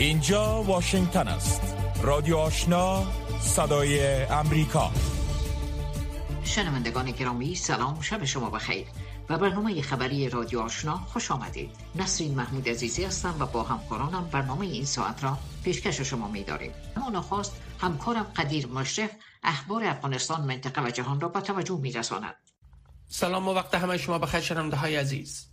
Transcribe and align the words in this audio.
اینجا 0.00 0.62
واشنگتن 0.62 1.28
است. 1.28 1.76
رادیو 2.02 2.36
آشنا 2.36 3.06
صدای 3.40 4.22
امریکا. 4.24 4.90
شنوندگان 6.44 7.10
گرامی 7.10 7.54
سلام 7.54 8.00
شب 8.00 8.24
شما 8.24 8.50
بخیر. 8.50 8.86
و 9.28 9.38
برنامه 9.38 9.82
خبری 9.82 10.28
رادیو 10.28 10.60
آشنا 10.60 10.96
خوش 10.96 11.30
آمدید. 11.30 11.70
نسرین 11.94 12.34
محمود 12.34 12.68
عزیزی 12.68 13.04
هستم 13.04 13.36
و 13.38 13.46
با 13.46 13.62
همکارانم 13.62 14.28
برنامه 14.32 14.66
این 14.66 14.84
ساعت 14.84 15.24
را 15.24 15.38
پیشکش 15.64 16.00
شما 16.00 16.28
می 16.28 16.44
داریم 16.44 16.72
اما 16.96 17.10
نخواست 17.10 17.52
همکارم 17.80 18.22
قدیر 18.36 18.66
مشرف 18.66 19.10
اخبار 19.42 19.84
افغانستان 19.84 20.40
منطقه 20.40 20.86
و 20.86 20.90
جهان 20.90 21.20
را 21.20 21.28
به 21.28 21.40
توجه 21.40 21.78
می 21.80 21.92
رساند. 21.92 22.34
سلام 23.08 23.48
و 23.48 23.54
وقت 23.54 23.74
همه 23.74 23.96
شما 23.96 24.18
بخیر 24.18 24.40
شنونده 24.40 24.76
های 24.76 24.96
عزیز. 24.96 25.49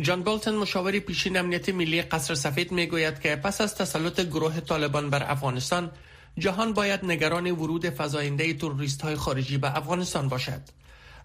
جان 0.00 0.22
بولتن 0.22 0.54
مشاور 0.54 0.98
پیشین 0.98 1.36
امنیت 1.36 1.68
ملی 1.68 2.02
قصر 2.02 2.34
سفید 2.34 2.72
می 2.72 2.86
گوید 2.86 3.20
که 3.20 3.36
پس 3.36 3.60
از 3.60 3.74
تسلط 3.74 4.20
گروه 4.20 4.60
طالبان 4.60 5.10
بر 5.10 5.30
افغانستان 5.30 5.90
جهان 6.38 6.72
باید 6.72 7.04
نگران 7.04 7.50
ورود 7.50 7.90
فزاینده 7.90 8.54
توریست 8.54 9.02
های 9.02 9.16
خارجی 9.16 9.58
به 9.58 9.76
افغانستان 9.76 10.28
باشد. 10.28 10.60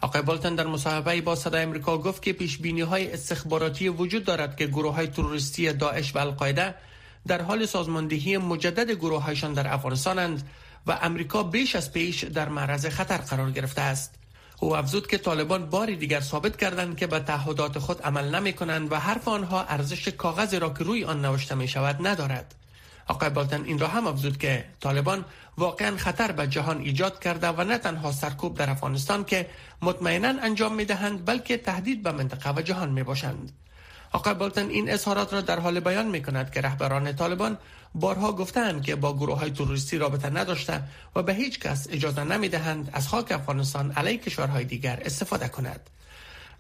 آقای 0.02 0.22
بولتن 0.22 0.56
در 0.56 0.68
مصاحبه 0.68 1.22
با 1.22 1.36
صدای 1.36 1.64
امریکا 1.64 1.98
گفت 1.98 2.22
که 2.22 2.34
پیش 2.34 2.58
بینی 2.58 2.82
های 2.82 3.14
استخباراتی 3.14 3.90
وجود 3.90 4.24
دارد 4.24 4.58
که 4.58 4.68
گروه 4.68 4.96
های 4.96 5.08
تروریستی 5.08 5.74
داعش 5.74 6.16
و 6.16 6.20
القاعده 6.20 6.76
در 7.28 7.42
حال 7.42 7.66
سازماندهی 7.66 8.38
مجدد 8.38 8.92
گروه 8.92 9.24
هایشان 9.24 9.54
در 9.54 9.74
افغانستانند 9.74 10.50
و 10.88 10.98
امریکا 11.02 11.44
بیش 11.44 11.76
از 11.76 11.94
پیش 11.94 12.24
در 12.24 12.50
معرض 12.50 12.86
خطر 12.86 13.18
قرار 13.18 13.52
گرفته 13.52 13.82
است. 13.82 14.16
او 14.60 14.76
افزود 14.78 15.08
که 15.08 15.18
طالبان 15.18 15.70
باری 15.70 15.96
دیگر 15.96 16.20
ثابت 16.20 16.58
کردند 16.58 16.98
که 16.98 17.08
به 17.08 17.20
تعهدات 17.20 17.80
خود 17.80 18.02
عمل 18.02 18.36
نمی 18.36 18.54
کنند 18.54 18.92
و 18.92 18.96
حرف 18.96 19.28
آنها 19.28 19.64
ارزش 19.64 20.08
کاغذ 20.08 20.54
را 20.54 20.70
که 20.70 20.84
روی 20.84 21.04
آن 21.04 21.26
نوشته 21.26 21.56
می 21.56 21.68
شود 21.68 22.08
ندارد. 22.08 22.56
آقای 23.08 23.30
بالتن 23.30 23.64
این 23.64 23.80
را 23.80 23.88
هم 23.88 24.08
افزود 24.08 24.38
که 24.38 24.66
طالبان 24.80 25.26
واقعا 25.58 25.98
خطر 25.98 26.32
به 26.32 26.48
جهان 26.48 26.82
ایجاد 26.82 27.20
کرده 27.20 27.48
و 27.48 27.64
نه 27.64 27.78
تنها 27.78 28.12
سرکوب 28.12 28.58
در 28.58 28.70
افغانستان 28.70 29.24
که 29.24 29.50
مطمئنا 29.82 30.34
انجام 30.42 30.76
می 30.76 30.86
دهند 30.86 31.26
بلکه 31.26 31.58
تهدید 31.58 32.04
به 32.04 32.12
منطقه 32.12 32.54
و 32.58 32.62
جهان 32.62 32.90
می 32.90 33.04
باشند. 33.04 33.52
آقای 34.12 34.34
بالتن 34.34 34.70
این 34.70 34.90
اظهارات 34.90 35.34
را 35.34 35.42
در 35.42 35.60
حال 35.60 35.80
بیان 35.80 36.06
می 36.06 36.24
کند 36.24 36.52
که 36.52 36.62
رهبران 36.62 37.16
طالبان 37.16 37.58
بارها 37.96 38.32
گفتند 38.32 38.84
که 38.84 38.96
با 38.96 39.14
گروه 39.14 39.40
های 39.40 39.52
تروریستی 39.52 39.98
رابطه 39.98 40.30
نداشته 40.30 40.84
و 41.16 41.24
به 41.24 41.34
هیچ 41.34 41.60
کس 41.60 41.88
اجازه 41.90 42.24
نمی 42.24 42.50
دهند 42.50 42.90
از 42.94 43.08
خاک 43.08 43.32
افغانستان 43.32 43.92
علیه 43.92 44.18
کشورهای 44.18 44.66
دیگر 44.66 45.02
استفاده 45.06 45.48
کند. 45.48 45.90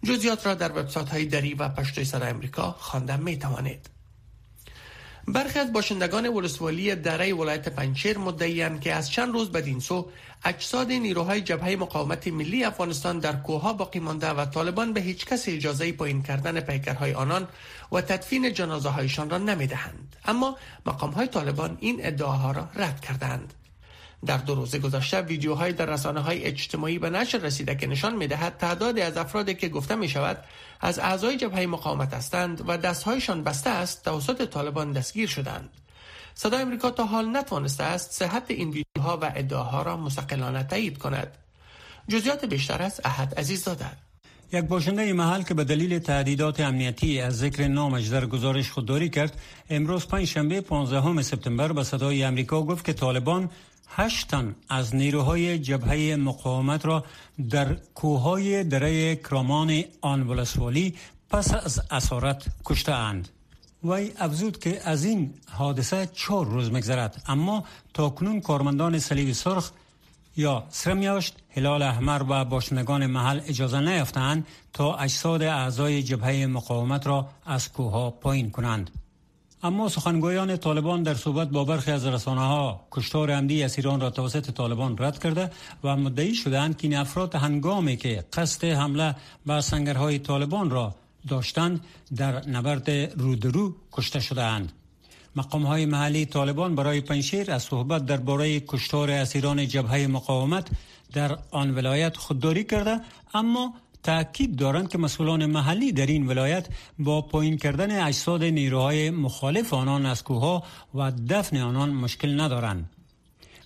جزیات 0.04 0.46
را 0.46 0.54
در 0.54 0.72
وبسایت 0.72 1.10
های 1.10 1.26
دری 1.26 1.54
و 1.54 1.70
پشتوی 1.70 2.06
صدا 2.06 2.26
امریکا 2.26 2.72
خواندن 2.80 3.20
می 3.20 3.38
توانید. 3.38 3.97
برخی 5.30 5.60
از 5.60 5.74
باشندگان 5.74 6.28
ولسوالی 6.30 6.96
دره 6.96 7.34
ولایت 7.34 7.70
پنچیر 7.70 8.18
مدعیان 8.18 8.80
که 8.80 8.94
از 8.94 9.12
چند 9.12 9.34
روز 9.34 9.52
بدین 9.52 9.80
سو 9.80 10.10
اجساد 10.46 10.92
نیروهای 10.92 11.42
جبهه 11.42 11.76
مقاومت 11.76 12.28
ملی 12.28 12.64
افغانستان 12.64 13.20
در 13.20 13.36
کوهها 13.36 13.74
باقی 13.74 14.00
مانده 14.00 14.30
و 14.30 14.46
طالبان 14.46 14.94
به 14.94 15.02
هیچ 15.02 15.26
کس 15.26 15.50
اجازه 15.50 15.92
پایین 15.92 16.24
کردن 16.24 16.60
پیکرهای 16.60 17.14
آنان 17.14 17.48
و 17.92 18.02
تدفین 18.02 18.54
جنازه 18.54 18.90
هایشان 18.90 19.30
را 19.30 19.38
نمی‌دهند. 19.38 20.16
اما 20.26 20.58
مقام 20.86 21.12
های 21.12 21.28
طالبان 21.28 21.78
این 21.80 21.98
ادعاها 22.02 22.52
را 22.52 22.70
رد 22.76 23.00
کردند 23.02 23.54
در 24.26 24.38
دو 24.38 24.56
روز 24.56 24.76
گذشته 24.76 25.22
ویدیوهای 25.22 25.74
در 25.74 25.86
رسانه 25.86 26.20
های 26.20 26.44
اجتماعی 26.44 27.00
به 27.00 27.10
نشر 27.10 27.38
رسیده 27.38 27.76
که 27.76 27.88
نشان 27.88 28.16
می‌دهد 28.16 28.58
تعدادی 28.58 29.02
از 29.02 29.18
افرادی 29.18 29.54
که 29.54 29.70
گفته 29.70 29.96
می 29.96 30.10
شود 30.10 30.44
از 30.82 31.00
اعضای 31.00 31.38
جبهه 31.38 31.66
مقاومت 31.66 32.14
هستند 32.14 32.64
و 32.68 32.78
دستهایشان 32.78 33.44
بسته 33.44 33.70
است 33.70 34.06
توسط 34.06 34.50
طالبان 34.50 34.94
دستگیر 34.94 35.30
شدند. 35.30 35.70
صدای 36.36 36.62
امریکا 36.62 36.92
تا 36.92 37.06
حال 37.06 37.38
نتوانسته 37.38 37.84
است 37.84 38.12
صحت 38.12 38.44
این 38.48 38.70
ویدیوها 38.70 39.18
و 39.18 39.32
ادعاها 39.36 39.82
را 39.82 39.98
مستقلانه 39.98 40.64
تایید 40.64 40.98
کند. 40.98 41.38
جزئیات 42.08 42.46
بیشتر 42.46 42.82
از 42.82 43.02
احد 43.04 43.40
عزیز 43.40 43.64
داده 43.64 44.07
یک 44.54 44.66
باشنده 44.66 45.14
محل 45.14 45.42
که 45.42 45.54
به 45.54 45.64
دلیل 45.64 46.00
تهدیدات 46.00 46.60
امنیتی 46.60 47.22
از 47.22 47.38
ذکر 47.38 47.68
نامش 47.68 48.08
در 48.08 48.26
گزارش 48.26 48.72
خودداری 48.72 49.10
کرد 49.10 49.40
امروز 49.70 50.08
پنج 50.08 50.26
شنبه 50.26 50.62
15 50.62 51.22
سپتامبر 51.22 51.72
به 51.72 51.84
صدای 51.84 52.24
امریکا 52.24 52.64
گفت 52.64 52.86
که 52.86 52.94
طالبان 52.94 53.50
هشت 53.88 54.28
تن 54.28 54.56
از 54.70 54.96
نیروهای 54.96 55.60
جبهه 55.60 56.16
مقاومت 56.16 56.86
را 56.86 57.04
در 57.50 57.74
کوههای 57.74 58.64
دره 58.64 59.16
کرامان 59.16 59.84
آن 60.02 60.28
ولسوالی 60.28 60.96
پس 61.30 61.54
از 61.54 61.82
اسارت 61.92 62.46
کشته 62.66 62.92
اند. 62.92 63.30
وی 63.84 64.12
افزود 64.18 64.60
که 64.60 64.82
از 64.90 65.06
این 65.06 65.34
حادثه 65.52 66.10
چهار 66.14 66.46
روز 66.46 66.72
مگذرد 66.72 67.24
اما 67.28 67.64
تا 67.94 68.10
کنون 68.10 68.42
کارمندان 68.42 69.00
صلیب 69.00 69.32
سرخ 69.32 69.72
یا 70.38 70.64
سرمیاشت 70.70 71.36
هلال 71.50 71.82
احمر 71.82 72.24
و 72.30 72.46
باشندگان 72.46 73.06
محل 73.06 73.42
اجازه 73.48 73.80
نیافتند 73.80 74.48
تا 74.74 74.96
اجساد 74.96 75.44
اعضای 75.44 76.04
جبهه 76.04 76.46
مقاومت 76.46 77.08
را 77.08 77.28
از 77.46 77.72
کوه 77.72 78.14
پایین 78.22 78.50
کنند 78.52 78.90
اما 79.64 79.90
سخنگویان 79.90 80.58
طالبان 80.58 81.04
در 81.04 81.14
صحبت 81.14 81.50
با 81.50 81.64
برخی 81.64 81.92
از 81.92 82.06
رسانه 82.06 82.42
ها 82.42 82.88
کشتار 82.92 83.32
عمدی 83.32 83.64
اسیران 83.64 84.02
را 84.02 84.10
توسط 84.10 84.52
طالبان 84.52 84.96
رد 85.00 85.24
کرده 85.24 85.52
و 85.84 85.96
مدعی 85.96 86.36
شدند 86.36 86.78
که 86.78 86.88
این 86.88 86.98
افراد 86.98 87.36
هنگامی 87.36 87.98
که 87.98 88.26
قصد 88.34 88.64
حمله 88.64 89.16
به 89.46 89.62
سنگرهای 89.62 90.20
طالبان 90.20 90.70
را 90.70 90.96
داشتند 91.28 91.86
در 92.16 92.50
نبرد 92.50 92.90
رودرو 93.20 93.76
کشته 93.92 94.20
شدهاند. 94.20 94.72
مقام 95.36 95.64
های 95.64 95.86
محلی 95.86 96.26
طالبان 96.26 96.76
برای 96.76 97.02
پنشیر 97.02 97.52
از 97.52 97.64
صحبت 97.64 98.06
درباره 98.06 98.60
کشتار 98.60 99.12
اسیران 99.12 99.68
جبهه 99.68 100.08
مقاومت 100.08 100.68
در 101.14 101.38
آن 101.52 101.76
ولایت 101.76 102.18
خودداری 102.18 102.64
کرده 102.64 103.00
اما 103.34 103.74
تاکید 104.04 104.56
دارند 104.56 104.90
که 104.90 104.98
مسئولان 104.98 105.46
محلی 105.46 105.92
در 105.92 106.06
این 106.06 106.28
ولایت 106.28 106.68
با 107.00 107.22
پایین 107.22 107.58
کردن 107.58 108.08
اجساد 108.08 108.44
نیروهای 108.44 109.10
مخالف 109.10 109.74
آنان 109.74 110.06
از 110.06 110.24
کوها 110.24 110.64
و 110.96 111.12
دفن 111.12 111.58
آنان 111.58 111.90
مشکل 111.90 112.42
ندارند. 112.42 112.90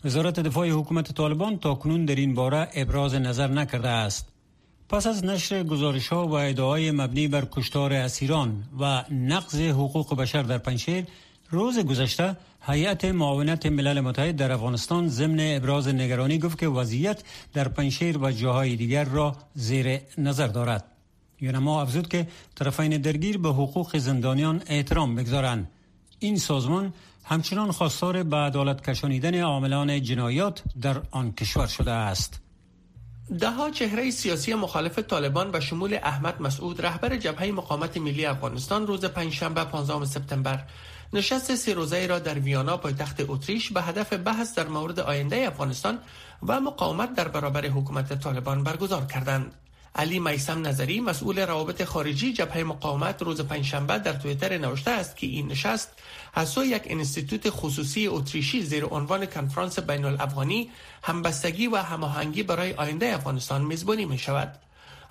وزارت 0.05 0.39
دفاع 0.39 0.69
حکومت 0.69 1.11
طالبان 1.11 1.57
تا 1.57 1.75
کنون 1.75 2.05
در 2.05 2.15
این 2.15 2.35
باره 2.35 2.69
ابراز 2.73 3.15
نظر 3.15 3.47
نکرده 3.47 3.89
است. 3.89 4.27
پس 4.89 5.07
از 5.07 5.25
نشر 5.25 5.63
گزارش 5.63 6.07
ها 6.07 6.27
و 6.27 6.33
ادعای 6.33 6.91
مبنی 6.91 7.27
بر 7.27 7.47
کشتار 7.51 7.93
اسیران 7.93 8.63
و 8.79 9.03
نقض 9.11 9.61
حقوق 9.61 10.15
بشر 10.15 10.43
در 10.43 10.57
پنشیر 10.57 11.05
روز 11.51 11.79
گذشته 11.79 12.37
هیئت 12.61 13.05
معاونت 13.05 13.65
ملل 13.65 13.99
متحد 13.99 14.35
در 14.35 14.51
افغانستان 14.51 15.07
ضمن 15.07 15.39
ابراز 15.39 15.87
نگرانی 15.87 16.39
گفت 16.39 16.59
که 16.59 16.67
وضعیت 16.67 17.23
در 17.53 17.67
پنشیر 17.67 18.17
و 18.17 18.31
جاهای 18.31 18.75
دیگر 18.75 19.03
را 19.03 19.35
زیر 19.55 19.99
نظر 20.17 20.47
دارد. 20.47 20.83
یونما 21.41 21.81
افزود 21.81 22.07
که 22.07 22.27
طرفین 22.55 22.97
درگیر 22.97 23.37
به 23.37 23.49
حقوق 23.49 23.97
زندانیان 23.97 24.63
احترام 24.67 25.15
بگذارند. 25.15 25.69
این 26.19 26.37
سازمان 26.37 26.93
همچنان 27.23 27.71
خواستار 27.71 28.23
به 28.23 28.37
عدالت 28.37 28.89
کشانیدن 28.89 29.41
عاملان 29.41 30.01
جنایات 30.01 30.63
در 30.81 31.01
آن 31.11 31.31
کشور 31.31 31.67
شده 31.67 31.91
است. 31.91 32.39
دهها 33.39 33.69
چهره 33.69 34.11
سیاسی 34.11 34.53
مخالف 34.53 34.99
طالبان 34.99 35.51
به 35.51 35.59
شمول 35.59 35.93
احمد 36.03 36.41
مسعود 36.41 36.85
رهبر 36.85 37.17
جبهه 37.17 37.51
مقاومت 37.51 37.97
ملی 37.97 38.25
افغانستان 38.25 38.87
روز 38.87 39.05
پنجشنبه 39.05 39.63
15 39.63 40.05
سپتامبر. 40.05 40.63
نشست 41.13 41.55
سه 41.55 41.73
روزه 41.73 42.07
را 42.07 42.19
در 42.19 42.39
ویانا 42.39 42.77
پایتخت 42.77 43.15
اتریش 43.27 43.71
به 43.71 43.81
هدف 43.81 44.13
بحث 44.13 44.55
در 44.55 44.67
مورد 44.67 44.99
آینده 44.99 45.47
افغانستان 45.47 45.99
و 46.47 46.59
مقاومت 46.59 47.15
در 47.15 47.27
برابر 47.27 47.65
حکومت 47.65 48.19
طالبان 48.19 48.63
برگزار 48.63 49.05
کردند. 49.05 49.55
علی 49.95 50.19
میسم 50.19 50.67
نظری 50.67 50.99
مسئول 50.99 51.39
روابط 51.39 51.83
خارجی 51.83 52.33
جبهه 52.33 52.63
مقاومت 52.63 53.21
روز 53.21 53.41
پنجشنبه 53.41 53.97
در 53.97 54.13
تویتر 54.13 54.57
نوشته 54.57 54.91
است 54.91 55.17
که 55.17 55.27
این 55.27 55.47
نشست 55.47 55.91
از 56.33 56.49
سوی 56.49 56.67
یک 56.67 56.83
انستیتوت 56.85 57.49
خصوصی 57.49 58.07
اتریشی 58.07 58.61
زیر 58.61 58.85
عنوان 58.85 59.25
کنفرانس 59.25 59.79
بین 59.79 60.05
الافغانی 60.05 60.69
همبستگی 61.03 61.67
و 61.67 61.77
هماهنگی 61.77 62.43
برای 62.43 62.73
آینده 62.73 63.13
افغانستان 63.13 63.61
میزبانی 63.61 64.05
می 64.05 64.17
شود. 64.17 64.59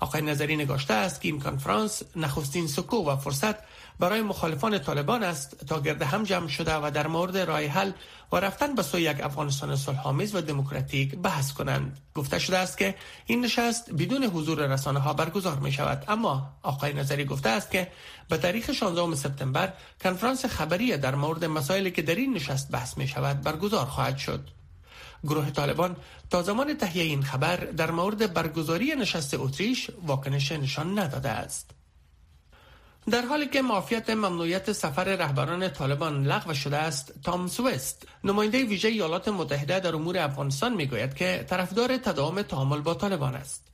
آقای 0.00 0.22
نظری 0.22 0.56
نگاشته 0.56 0.94
است 0.94 1.20
که 1.20 1.28
این 1.28 1.40
کنفرانس 1.40 2.02
نخستین 2.16 2.66
سکو 2.66 2.96
و 2.96 3.16
فرصت 3.16 3.54
برای 4.00 4.22
مخالفان 4.22 4.78
طالبان 4.78 5.22
است 5.22 5.64
تا 5.66 5.80
گرد 5.80 6.02
هم 6.02 6.24
جمع 6.24 6.48
شده 6.48 6.74
و 6.74 6.90
در 6.94 7.06
مورد 7.06 7.38
راه 7.38 7.66
حل 7.66 7.92
و 8.32 8.36
رفتن 8.36 8.74
به 8.74 8.82
سوی 8.82 9.02
یک 9.02 9.20
افغانستان 9.20 9.76
صلحآمیز 9.76 10.34
و 10.34 10.40
دموکراتیک 10.40 11.14
بحث 11.14 11.52
کنند. 11.52 11.98
گفته 12.14 12.38
شده 12.38 12.58
است 12.58 12.78
که 12.78 12.94
این 13.26 13.44
نشست 13.44 13.92
بدون 13.92 14.24
حضور 14.24 14.66
رسانه 14.66 15.00
ها 15.00 15.12
برگزار 15.12 15.58
می 15.58 15.72
شود 15.72 16.04
اما 16.08 16.52
آقای 16.62 16.92
نظری 16.92 17.24
گفته 17.24 17.48
است 17.48 17.70
که 17.70 17.88
به 18.28 18.36
تاریخ 18.36 18.72
16 18.72 19.14
سپتامبر 19.14 19.72
کنفرانس 20.00 20.44
خبری 20.44 20.96
در 20.96 21.14
مورد 21.14 21.44
مسائلی 21.44 21.90
که 21.90 22.02
در 22.02 22.14
این 22.14 22.34
نشست 22.34 22.70
بحث 22.70 22.98
می 22.98 23.08
شود 23.08 23.40
برگزار 23.40 23.86
خواهد 23.86 24.16
شد. 24.16 24.48
گروه 25.24 25.50
طالبان 25.50 25.96
تا 26.30 26.42
زمان 26.42 26.74
تهیه 26.74 27.02
این 27.02 27.22
خبر 27.22 27.56
در 27.56 27.90
مورد 27.90 28.32
برگزاری 28.34 28.94
نشست 28.94 29.34
اتریش 29.34 29.90
واکنش 30.06 30.52
نشان 30.52 30.98
نداده 30.98 31.28
است. 31.28 31.79
در 33.08 33.26
حالی 33.26 33.46
که 33.46 33.62
معافیت 33.62 34.10
ممنوعیت 34.10 34.72
سفر 34.72 35.04
رهبران 35.04 35.68
طالبان 35.68 36.26
لغو 36.26 36.54
شده 36.54 36.76
است 36.76 37.12
تام 37.22 37.46
سوست 37.46 38.06
نماینده 38.24 38.64
ویژه 38.64 38.88
ایالات 38.88 39.28
متحده 39.28 39.80
در 39.80 39.94
امور 39.94 40.18
افغانستان 40.18 40.74
می‌گوید 40.74 41.14
که 41.14 41.46
طرفدار 41.48 41.96
تداوم 41.96 42.42
تعامل 42.42 42.80
با 42.80 42.94
طالبان 42.94 43.34
است. 43.34 43.66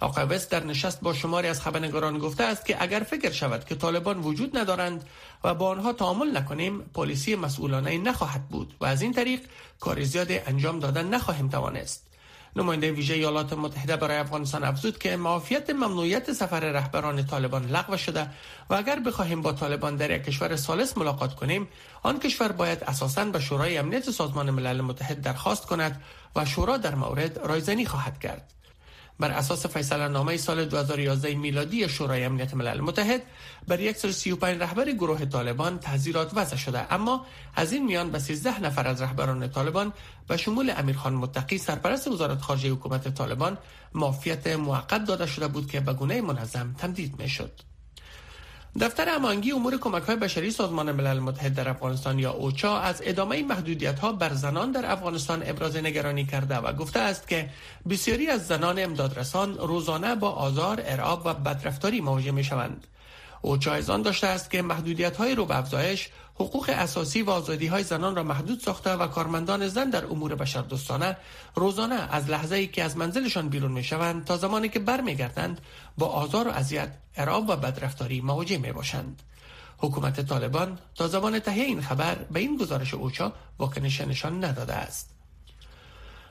آقای 0.00 0.24
وست 0.24 0.50
در 0.50 0.64
نشست 0.64 1.00
با 1.00 1.14
شماری 1.14 1.48
از 1.48 1.60
خبرنگاران 1.60 2.18
گفته 2.18 2.44
است 2.44 2.66
که 2.66 2.82
اگر 2.82 3.00
فکر 3.00 3.30
شود 3.30 3.64
که 3.64 3.74
طالبان 3.74 4.18
وجود 4.18 4.58
ندارند 4.58 5.04
و 5.44 5.54
با 5.54 5.68
آنها 5.68 5.92
تعامل 5.92 6.36
نکنیم 6.36 6.80
پلیسی 6.80 7.34
مسئولانه 7.36 7.98
نخواهد 7.98 8.48
بود 8.48 8.74
و 8.80 8.84
از 8.86 9.02
این 9.02 9.12
طریق 9.12 9.40
کار 9.80 10.04
زیاد 10.04 10.26
انجام 10.30 10.78
دادن 10.78 11.08
نخواهیم 11.08 11.48
توانست. 11.48 12.13
نماینده 12.56 12.92
ویژه 12.92 13.14
ایالات 13.14 13.52
متحده 13.52 13.96
برای 13.96 14.16
افغانستان 14.16 14.64
افزود 14.64 14.98
که 14.98 15.16
معافیت 15.16 15.70
ممنوعیت 15.70 16.32
سفر 16.32 16.60
رهبران 16.60 17.26
طالبان 17.26 17.66
لغو 17.66 17.96
شده 17.96 18.30
و 18.70 18.74
اگر 18.74 19.00
بخواهیم 19.00 19.42
با 19.42 19.52
طالبان 19.52 19.96
در 19.96 20.10
یک 20.10 20.24
کشور 20.24 20.56
سالس 20.56 20.98
ملاقات 20.98 21.34
کنیم 21.34 21.68
آن 22.02 22.18
کشور 22.18 22.52
باید 22.52 22.84
اساساً 22.84 23.24
به 23.24 23.40
شورای 23.40 23.78
امنیت 23.78 24.10
سازمان 24.10 24.50
ملل 24.50 24.80
متحد 24.80 25.20
درخواست 25.20 25.66
کند 25.66 26.02
و 26.36 26.44
شورا 26.44 26.76
در 26.76 26.94
مورد 26.94 27.38
رایزنی 27.38 27.86
خواهد 27.86 28.18
کرد. 28.18 28.54
بر 29.20 29.30
اساس 29.30 29.66
فیصله 29.66 30.08
نامه 30.08 30.36
سال 30.36 30.64
2011 30.64 31.34
میلادی 31.34 31.88
شورای 31.88 32.24
امنیت 32.24 32.54
ملل 32.54 32.80
متحد 32.80 33.22
بر 33.68 33.92
135 33.92 34.60
رهبر 34.62 34.92
گروه 34.92 35.24
طالبان 35.24 35.78
تحذیرات 35.78 36.30
وضع 36.34 36.56
شده 36.56 36.92
اما 36.92 37.26
از 37.54 37.72
این 37.72 37.86
میان 37.86 38.10
به 38.10 38.18
13 38.18 38.60
نفر 38.60 38.88
از 38.88 39.02
رهبران 39.02 39.50
طالبان 39.50 39.92
به 40.28 40.36
شمول 40.36 40.72
امیرخان 40.76 41.14
متقی 41.14 41.58
سرپرست 41.58 42.08
وزارت 42.08 42.40
خارجه 42.40 42.70
حکومت 42.70 43.14
طالبان 43.14 43.58
معافیت 43.94 44.46
موقت 44.46 45.04
داده 45.04 45.26
شده 45.26 45.48
بود 45.48 45.70
که 45.70 45.80
به 45.80 45.92
گونه 45.92 46.20
منظم 46.20 46.74
تمدید 46.78 47.18
می 47.22 47.28
شد. 47.28 47.73
دفتر 48.80 49.14
امانگی 49.14 49.52
امور 49.52 49.76
کمک 49.78 50.02
های 50.02 50.16
بشری 50.16 50.50
سازمان 50.50 50.92
ملل 50.92 51.18
متحد 51.18 51.54
در 51.54 51.68
افغانستان 51.68 52.18
یا 52.18 52.32
اوچا 52.32 52.78
از 52.78 53.02
ادامه 53.04 53.42
محدودیت 53.42 53.98
ها 53.98 54.12
بر 54.12 54.34
زنان 54.34 54.72
در 54.72 54.92
افغانستان 54.92 55.42
ابراز 55.46 55.76
نگرانی 55.76 56.24
کرده 56.24 56.56
و 56.56 56.72
گفته 56.72 57.00
است 57.00 57.28
که 57.28 57.50
بسیاری 57.90 58.26
از 58.26 58.46
زنان 58.46 58.78
امدادرسان 58.78 59.58
روزانه 59.58 60.14
با 60.14 60.30
آزار، 60.30 60.82
ارعاب 60.86 61.22
و 61.24 61.34
بدرفتاری 61.34 62.00
مواجه 62.00 62.30
می 62.30 62.44
شوند. 62.44 62.86
اوچا 63.42 63.74
ایزان 63.74 64.02
داشته 64.02 64.26
است 64.26 64.50
که 64.50 64.62
محدودیت 64.62 65.16
های 65.16 65.34
رو 65.34 65.46
به 65.46 65.58
افزایش 65.58 66.08
حقوق 66.34 66.70
اساسی 66.74 67.22
و 67.22 67.30
آزادی 67.30 67.66
های 67.66 67.82
زنان 67.82 68.16
را 68.16 68.22
محدود 68.22 68.60
ساخته 68.60 68.90
و 68.90 69.06
کارمندان 69.06 69.68
زن 69.68 69.90
در 69.90 70.04
امور 70.04 70.34
بشردوستانه 70.34 71.16
روزانه 71.54 71.94
از 71.94 72.30
لحظه 72.30 72.56
ای 72.56 72.66
که 72.66 72.84
از 72.84 72.96
منزلشان 72.96 73.48
بیرون 73.48 73.72
می 73.72 73.84
شوند 73.84 74.24
تا 74.24 74.36
زمانی 74.36 74.68
که 74.68 74.78
برمیگردند 74.78 75.60
با 75.98 76.06
آزار 76.06 76.48
و 76.48 76.50
اذیت 76.50 76.92
ارعاب 77.16 77.48
و 77.48 77.56
بدرفتاری 77.56 78.20
مواجه 78.20 78.58
می 78.58 78.72
باشند 78.72 79.22
حکومت 79.78 80.20
طالبان 80.20 80.78
تا 80.94 81.08
زمان 81.08 81.38
تهیه 81.38 81.64
این 81.64 81.82
خبر 81.82 82.14
به 82.14 82.40
این 82.40 82.56
گزارش 82.56 82.94
اوچا 82.94 83.32
واکنش 83.58 84.00
نشان 84.00 84.44
نداده 84.44 84.74
است. 84.74 85.10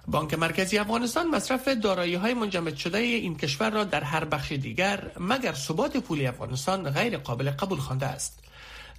بانک 0.07 0.33
مرکزی 0.33 0.77
افغانستان 0.77 1.29
مصرف 1.29 1.67
دارایی 1.67 2.15
های 2.15 2.33
منجمد 2.33 2.75
شده 2.75 2.97
این 2.97 3.37
کشور 3.37 3.69
را 3.69 3.83
در 3.83 4.03
هر 4.03 4.25
بخش 4.25 4.51
دیگر 4.51 5.11
مگر 5.19 5.53
ثبات 5.53 5.97
پولی 5.97 6.27
افغانستان 6.27 6.89
غیر 6.89 7.17
قابل 7.17 7.51
قبول 7.51 7.79
خوانده 7.79 8.05
است. 8.05 8.42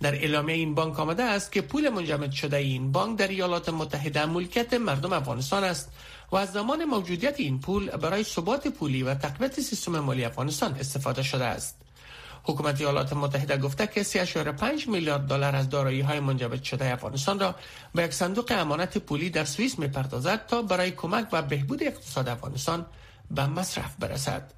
در 0.00 0.14
اعلامیه 0.14 0.56
این 0.56 0.74
بانک 0.74 1.00
آمده 1.00 1.22
است 1.22 1.52
که 1.52 1.60
پول 1.60 1.88
منجمد 1.88 2.30
شده 2.30 2.56
این 2.56 2.92
بانک 2.92 3.18
در 3.18 3.28
ایالات 3.28 3.68
متحده 3.68 4.26
ملکیت 4.26 4.74
مردم 4.74 5.12
افغانستان 5.12 5.64
است 5.64 5.92
و 6.32 6.36
از 6.36 6.52
زمان 6.52 6.84
موجودیت 6.84 7.40
این 7.40 7.60
پول 7.60 7.90
برای 7.90 8.24
ثبات 8.24 8.68
پولی 8.68 9.02
و 9.02 9.14
تقویت 9.14 9.60
سیستم 9.60 10.00
مالی 10.00 10.24
افغانستان 10.24 10.74
استفاده 10.74 11.22
شده 11.22 11.44
است 11.44 11.76
حکومت 12.44 12.80
ایالات 12.80 13.12
متحده 13.12 13.56
گفته 13.56 13.86
که 13.86 14.02
3.5 14.04 14.88
میلیارد 14.88 15.26
دلار 15.26 15.56
از 15.56 15.68
دارایی 15.68 16.00
های 16.00 16.20
منجمد 16.20 16.62
شده 16.62 16.92
افغانستان 16.92 17.40
را 17.40 17.54
به 17.94 18.02
یک 18.02 18.12
صندوق 18.12 18.52
امانت 18.56 18.98
پولی 18.98 19.30
در 19.30 19.44
سوئیس 19.44 19.78
می‌پردازد 19.78 20.46
تا 20.46 20.62
برای 20.62 20.90
کمک 20.90 21.28
و 21.32 21.42
بهبود 21.42 21.82
اقتصاد 21.82 22.28
افغانستان 22.28 22.86
به 23.30 23.46
مصرف 23.46 23.96
برسد. 23.98 24.52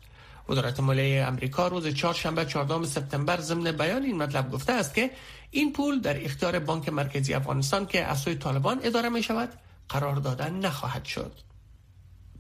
وزارت 0.49 0.81
مالیه 0.81 1.25
امریکا 1.25 1.69
روز 1.69 1.95
چهارشنبه 1.95 2.45
14 2.45 2.87
سپتامبر 2.87 3.41
ضمن 3.41 3.73
بیان 3.73 4.03
این 4.03 4.17
مطلب 4.17 4.51
گفته 4.51 4.73
است 4.73 4.95
که 4.95 5.11
این 5.51 5.73
پول 5.73 6.01
در 6.01 6.25
اختیار 6.25 6.59
بانک 6.59 6.89
مرکزی 6.89 7.35
افغانستان 7.35 7.87
که 7.87 8.05
از 8.05 8.19
سوی 8.19 8.35
طالبان 8.35 8.81
اداره 8.83 9.09
می 9.09 9.23
شود 9.23 9.49
قرار 9.89 10.17
دادن 10.17 10.55
نخواهد 10.55 11.05
شد. 11.05 11.33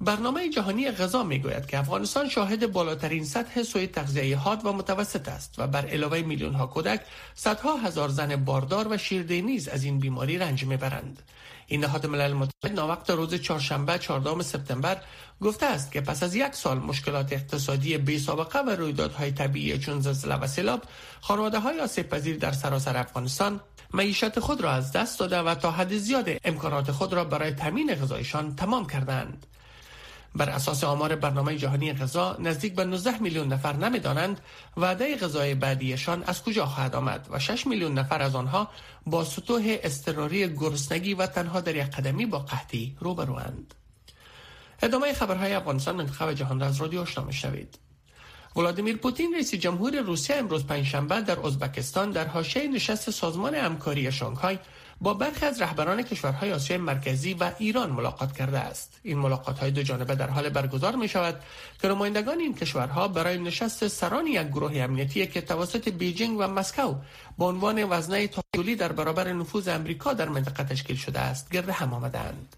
برنامه 0.00 0.48
جهانی 0.48 0.90
غذا 0.90 1.22
می 1.22 1.38
گوید 1.38 1.66
که 1.66 1.78
افغانستان 1.78 2.28
شاهد 2.28 2.72
بالاترین 2.72 3.24
سطح 3.24 3.62
سوی 3.62 3.86
تغذیه 3.86 4.36
حاد 4.36 4.66
و 4.66 4.72
متوسط 4.72 5.28
است 5.28 5.54
و 5.58 5.66
بر 5.66 5.86
علاوه 5.86 6.22
میلیون 6.22 6.54
ها 6.54 6.66
کودک 6.66 7.00
صدها 7.34 7.76
هزار 7.76 8.08
زن 8.08 8.36
باردار 8.36 8.88
و 8.90 8.96
شیرده 8.96 9.40
نیز 9.40 9.68
از 9.68 9.84
این 9.84 9.98
بیماری 9.98 10.38
رنج 10.38 10.64
می‌برند. 10.64 11.22
این 11.66 11.80
نهاد 11.80 12.06
ملل 12.06 12.32
متحد 12.32 12.72
ناوقت 12.74 13.10
روز 13.10 13.34
چهارشنبه 13.34 13.98
14 13.98 14.42
سپتامبر 14.42 14.96
گفته 15.40 15.66
است 15.66 15.92
که 15.92 16.00
پس 16.00 16.22
از 16.22 16.34
یک 16.34 16.54
سال 16.54 16.78
مشکلات 16.78 17.32
اقتصادی 17.32 17.98
بی 17.98 18.18
سابقه 18.18 18.58
و 18.58 18.70
رویدادهای 18.70 19.32
طبیعی 19.32 19.78
چون 19.78 20.00
زلزله 20.00 20.34
و 20.34 20.46
سیلاب 20.46 20.82
خانواده 21.20 21.58
های 21.58 21.80
آسیب 21.80 22.38
در 22.38 22.52
سراسر 22.52 22.96
افغانستان 22.96 23.60
معیشت 23.94 24.40
خود 24.40 24.60
را 24.60 24.70
از 24.70 24.92
دست 24.92 25.20
داده 25.20 25.38
و 25.38 25.54
تا 25.54 25.70
حد 25.70 25.96
زیاد 25.96 26.28
امکانات 26.44 26.90
خود 26.90 27.12
را 27.12 27.24
برای 27.24 27.52
تامین 27.52 27.94
غذایشان 27.94 28.56
تمام 28.56 28.86
کردند. 28.86 29.46
بر 30.36 30.50
اساس 30.50 30.84
آمار 30.84 31.16
برنامه 31.16 31.56
جهانی 31.56 31.92
غذا 31.92 32.36
نزدیک 32.38 32.74
به 32.74 32.84
19 32.84 33.18
میلیون 33.18 33.48
نفر 33.48 33.76
نمی‌دانند 33.76 34.40
وعده 34.76 35.16
غذای 35.16 35.54
بعدیشان 35.54 36.24
از 36.26 36.42
کجا 36.42 36.66
خواهد 36.66 36.94
آمد 36.94 37.26
و 37.30 37.38
6 37.38 37.66
میلیون 37.66 37.98
نفر 37.98 38.22
از 38.22 38.34
آنها 38.34 38.68
با 39.06 39.24
سطوح 39.24 39.76
اضطراری 39.82 40.48
گرسنگی 40.48 41.14
و 41.14 41.26
تنها 41.26 41.60
در 41.60 41.76
یک 41.76 41.90
قدمی 41.90 42.26
با 42.26 42.38
قحطی 42.38 42.96
روبروند. 43.00 43.74
ادامه 44.82 45.12
خبرهای 45.12 45.52
افغانستان 45.52 45.96
منتخب 45.96 46.32
جهان 46.32 46.60
را 46.60 46.66
از 46.66 46.80
رادیو 46.80 47.00
آشنا 47.00 47.24
میشنوید. 47.24 47.78
ولادیمیر 48.56 48.96
پوتین 48.96 49.34
رئیس 49.34 49.54
جمهور 49.54 50.00
روسیه 50.00 50.36
امروز 50.36 50.66
پنجشنبه 50.66 51.20
در 51.20 51.40
ازبکستان 51.46 52.10
در 52.10 52.26
حاشیه 52.26 52.68
نشست 52.68 53.10
سازمان 53.10 53.54
همکاری 53.54 54.12
شانگهای 54.12 54.58
با 55.00 55.14
برخی 55.14 55.46
از 55.46 55.62
رهبران 55.62 56.02
کشورهای 56.02 56.52
آسیای 56.52 56.78
مرکزی 56.78 57.34
و 57.34 57.52
ایران 57.58 57.90
ملاقات 57.90 58.36
کرده 58.36 58.58
است. 58.58 59.00
این 59.02 59.18
ملاقات 59.18 59.58
های 59.58 59.70
دو 59.70 59.82
جانبه 59.82 60.14
در 60.14 60.30
حال 60.30 60.48
برگزار 60.48 60.96
می 60.96 61.08
شود 61.08 61.40
که 61.82 61.88
نمایندگان 61.88 62.38
این 62.40 62.54
کشورها 62.54 63.08
برای 63.08 63.38
نشست 63.38 63.88
سران 63.88 64.26
یک 64.26 64.46
گروه 64.46 64.76
امنیتی 64.76 65.26
که 65.26 65.40
توسط 65.40 65.88
بیجینگ 65.88 66.38
و 66.38 66.46
مسکو 66.46 66.94
به 67.38 67.44
عنوان 67.44 67.84
وزنه 67.90 68.28
تعادلی 68.28 68.76
در 68.76 68.92
برابر 68.92 69.32
نفوذ 69.32 69.68
امریکا 69.68 70.12
در 70.12 70.28
منطقه 70.28 70.64
تشکیل 70.64 70.96
شده 70.96 71.20
است 71.20 71.50
گرد 71.50 71.68
هم 71.68 71.94
آمدند. 71.94 72.56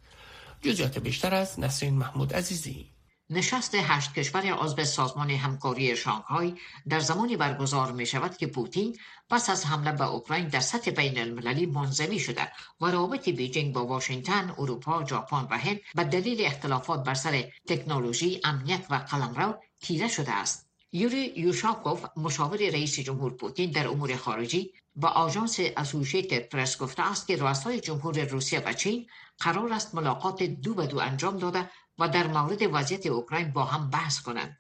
جزئیات 0.63 0.99
بیشتر 0.99 1.35
از 1.35 1.61
نسرین 1.61 1.95
محمود 1.95 2.35
عزیزی. 2.35 2.98
نشست 3.31 3.75
هشت 3.75 4.15
کشور 4.15 4.53
عضو 4.53 4.85
سازمان 4.85 5.31
همکاری 5.31 5.97
شانگهای 5.97 6.55
در 6.89 7.01
زمانی 7.01 7.37
برگزار 7.37 7.93
می 7.93 8.07
شود 8.07 8.37
که 8.37 8.47
پوتین 8.47 8.97
پس 9.31 9.51
از 9.51 9.67
حمله 9.67 9.93
به 9.93 10.09
اوکراین 10.09 10.49
در 10.49 10.61
سطح 10.61 10.91
بین 10.91 11.19
المللی 11.19 11.67
منزوی 11.67 12.19
شده 12.19 12.53
و 12.81 12.87
روابط 12.87 13.29
بیجینگ 13.29 13.75
با 13.75 13.87
واشنگتن، 13.87 14.55
اروپا، 14.59 15.07
ژاپن 15.07 15.47
و 15.51 15.59
هند 15.59 15.81
به 15.95 16.05
دلیل 16.05 16.47
اختلافات 16.47 17.05
بر 17.05 17.15
سر 17.15 17.45
تکنولوژی، 17.67 18.41
امنیت 18.45 18.87
و 18.91 18.95
قلمرو 18.95 19.55
تیره 19.81 20.09
شده 20.09 20.33
است. 20.33 20.69
یوری 20.93 21.33
یوشاکوف 21.37 22.05
مشاور 22.17 22.59
رئیس 22.59 22.99
جمهور 22.99 23.33
پوتین 23.33 23.71
در 23.71 23.89
امور 23.89 24.17
خارجی 24.17 24.73
با 24.97 25.09
آژانس 25.09 25.61
اسوسییتد 25.77 26.49
پرس 26.49 26.79
گفته 26.79 27.03
است 27.11 27.27
که 27.27 27.37
رؤسای 27.37 27.81
جمهور 27.81 28.25
روسیه 28.25 28.61
و 28.61 28.73
چین 28.73 29.07
قرار 29.39 29.73
است 29.73 29.95
ملاقات 29.95 30.43
دو 30.43 30.75
به 30.75 30.87
دو 30.87 30.99
انجام 30.99 31.39
داده 31.39 31.71
و 31.99 32.09
در 32.09 32.27
مورد 32.27 32.63
وضعیت 32.73 33.07
اوکراین 33.07 33.51
با 33.51 33.65
هم 33.65 33.91
بحث 33.91 34.21
کنند. 34.21 34.59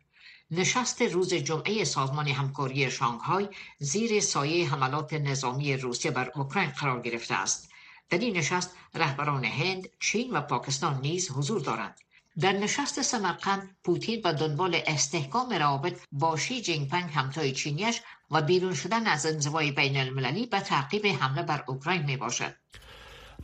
نشست 0.50 1.02
روز 1.02 1.34
جمعه 1.34 1.84
سازمان 1.84 2.28
همکاری 2.28 2.90
شانگهای 2.90 3.48
زیر 3.78 4.20
سایه 4.20 4.70
حملات 4.70 5.12
نظامی 5.12 5.76
روسیه 5.76 6.10
بر 6.10 6.30
اوکراین 6.34 6.70
قرار 6.70 7.00
گرفته 7.00 7.34
است. 7.34 7.70
در 8.10 8.18
این 8.18 8.36
نشست 8.36 8.76
رهبران 8.94 9.44
هند، 9.44 9.88
چین 10.00 10.30
و 10.30 10.40
پاکستان 10.40 11.00
نیز 11.00 11.30
حضور 11.30 11.60
دارند. 11.60 12.00
در 12.40 12.52
نشست 12.52 13.02
سمرقند 13.02 13.76
پوتین 13.84 14.22
به 14.22 14.32
دنبال 14.32 14.80
استحکام 14.86 15.52
روابط 15.52 16.00
با 16.12 16.36
شی 16.36 16.62
جینپنگ 16.62 17.10
همتای 17.10 17.52
چینیش 17.52 18.00
و 18.30 18.42
بیرون 18.42 18.74
شدن 18.74 19.06
از 19.06 19.26
انزوای 19.26 19.72
بین 19.72 19.96
المللی 19.96 20.46
به 20.46 20.60
تعقیب 20.60 21.06
حمله 21.06 21.42
بر 21.42 21.64
اوکراین 21.66 22.02
می 22.02 22.16
باشد. 22.16 22.54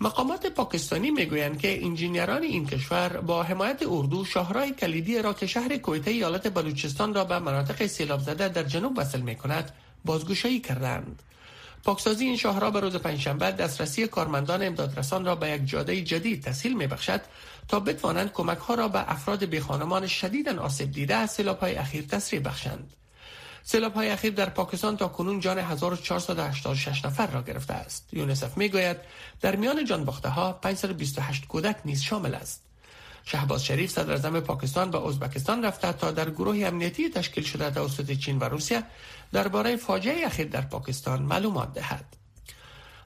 مقامات 0.00 0.46
پاکستانی 0.46 1.10
می‌گویند 1.10 1.58
که 1.58 1.84
انجینیران 1.84 2.42
این 2.42 2.66
کشور 2.66 3.08
با 3.08 3.42
حمایت 3.42 3.82
اردو 3.88 4.24
شاهراه 4.24 4.70
کلیدی 4.70 5.22
را 5.22 5.32
که 5.32 5.46
شهر 5.46 5.76
کویته 5.76 6.10
ایالت 6.10 6.54
بلوچستان 6.54 7.14
را 7.14 7.24
به 7.24 7.38
مناطق 7.38 7.86
سیلاب 7.86 8.20
زده 8.20 8.48
در 8.48 8.62
جنوب 8.62 8.98
وصل 8.98 9.20
می 9.20 9.36
کند 9.36 9.72
بازگشایی 10.04 10.60
کردند. 10.60 11.22
پاکسازی 11.84 12.24
این 12.24 12.36
شاهراه 12.36 12.70
به 12.70 12.80
روز 12.80 12.96
پنجشنبه 12.96 13.50
دسترسی 13.50 14.06
کارمندان 14.06 14.62
امدادرسان 14.62 15.24
را 15.24 15.34
به 15.34 15.50
یک 15.50 15.66
جاده 15.66 16.02
جدید 16.02 16.42
تسهیل 16.42 16.76
می 16.76 16.86
بخشد 16.86 17.20
تا 17.68 17.80
بتوانند 17.80 18.32
کمک 18.32 18.58
ها 18.58 18.74
را 18.74 18.88
به 18.88 19.12
افراد 19.12 19.44
بیخانمان 19.44 20.06
شدیدا 20.06 20.62
آسیب 20.62 20.92
دیده 20.92 21.14
از 21.14 21.30
سیلاب 21.30 21.60
های 21.60 21.74
اخیر 21.74 22.04
تسریع 22.04 22.40
بخشند. 22.40 22.92
سیلاب 23.66 23.94
های 23.94 24.10
اخیر 24.10 24.32
در 24.32 24.48
پاکستان 24.48 24.96
تا 24.96 25.08
کنون 25.08 25.40
جان 25.40 25.58
1486 25.58 27.04
نفر 27.04 27.26
را 27.26 27.42
گرفته 27.42 27.74
است. 27.74 28.08
یونسف 28.12 28.56
می 28.56 28.68
گوید 28.68 28.96
در 29.40 29.56
میان 29.56 29.84
جان 29.84 30.04
باخته 30.04 30.28
ها 30.28 30.52
528 30.52 31.46
کودک 31.46 31.76
نیز 31.84 32.02
شامل 32.02 32.34
است. 32.34 32.62
شهباز 33.24 33.64
شریف 33.64 33.90
صدر 33.90 34.40
پاکستان 34.40 34.90
به 34.90 35.06
ازبکستان 35.06 35.64
رفته 35.64 35.92
تا 35.92 36.10
در 36.10 36.30
گروه 36.30 36.56
امنیتی 36.64 37.10
تشکیل 37.10 37.44
شده 37.44 37.70
توسط 37.70 38.12
چین 38.12 38.38
و 38.38 38.44
روسیه 38.44 38.82
درباره 39.32 39.76
فاجعه 39.76 40.26
اخیر 40.26 40.46
در 40.46 40.60
پاکستان 40.60 41.22
معلومات 41.22 41.72
دهد. 41.74 42.23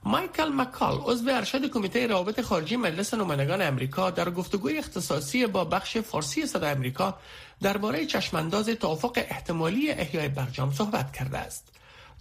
مایکل 0.09 0.49
مکال 0.49 1.01
عضو 1.05 1.31
ارشد 1.31 1.71
کمیته 1.71 2.07
روابط 2.07 2.41
خارجی 2.41 2.77
مجلس 2.77 3.15
نمایندگان 3.15 3.63
امریکا 3.63 4.11
در 4.11 4.31
گفتگوی 4.31 4.79
اختصاصی 4.79 5.47
با 5.47 5.65
بخش 5.65 5.97
فارسی 5.97 6.47
صدا 6.47 6.67
امریکا 6.67 7.19
درباره 7.63 8.07
چشمانداز 8.07 8.69
توافق 8.69 9.13
احتمالی 9.31 9.91
احیای 9.91 10.29
برجام 10.29 10.73
صحبت 10.73 11.13
کرده 11.13 11.39
است. 11.39 11.69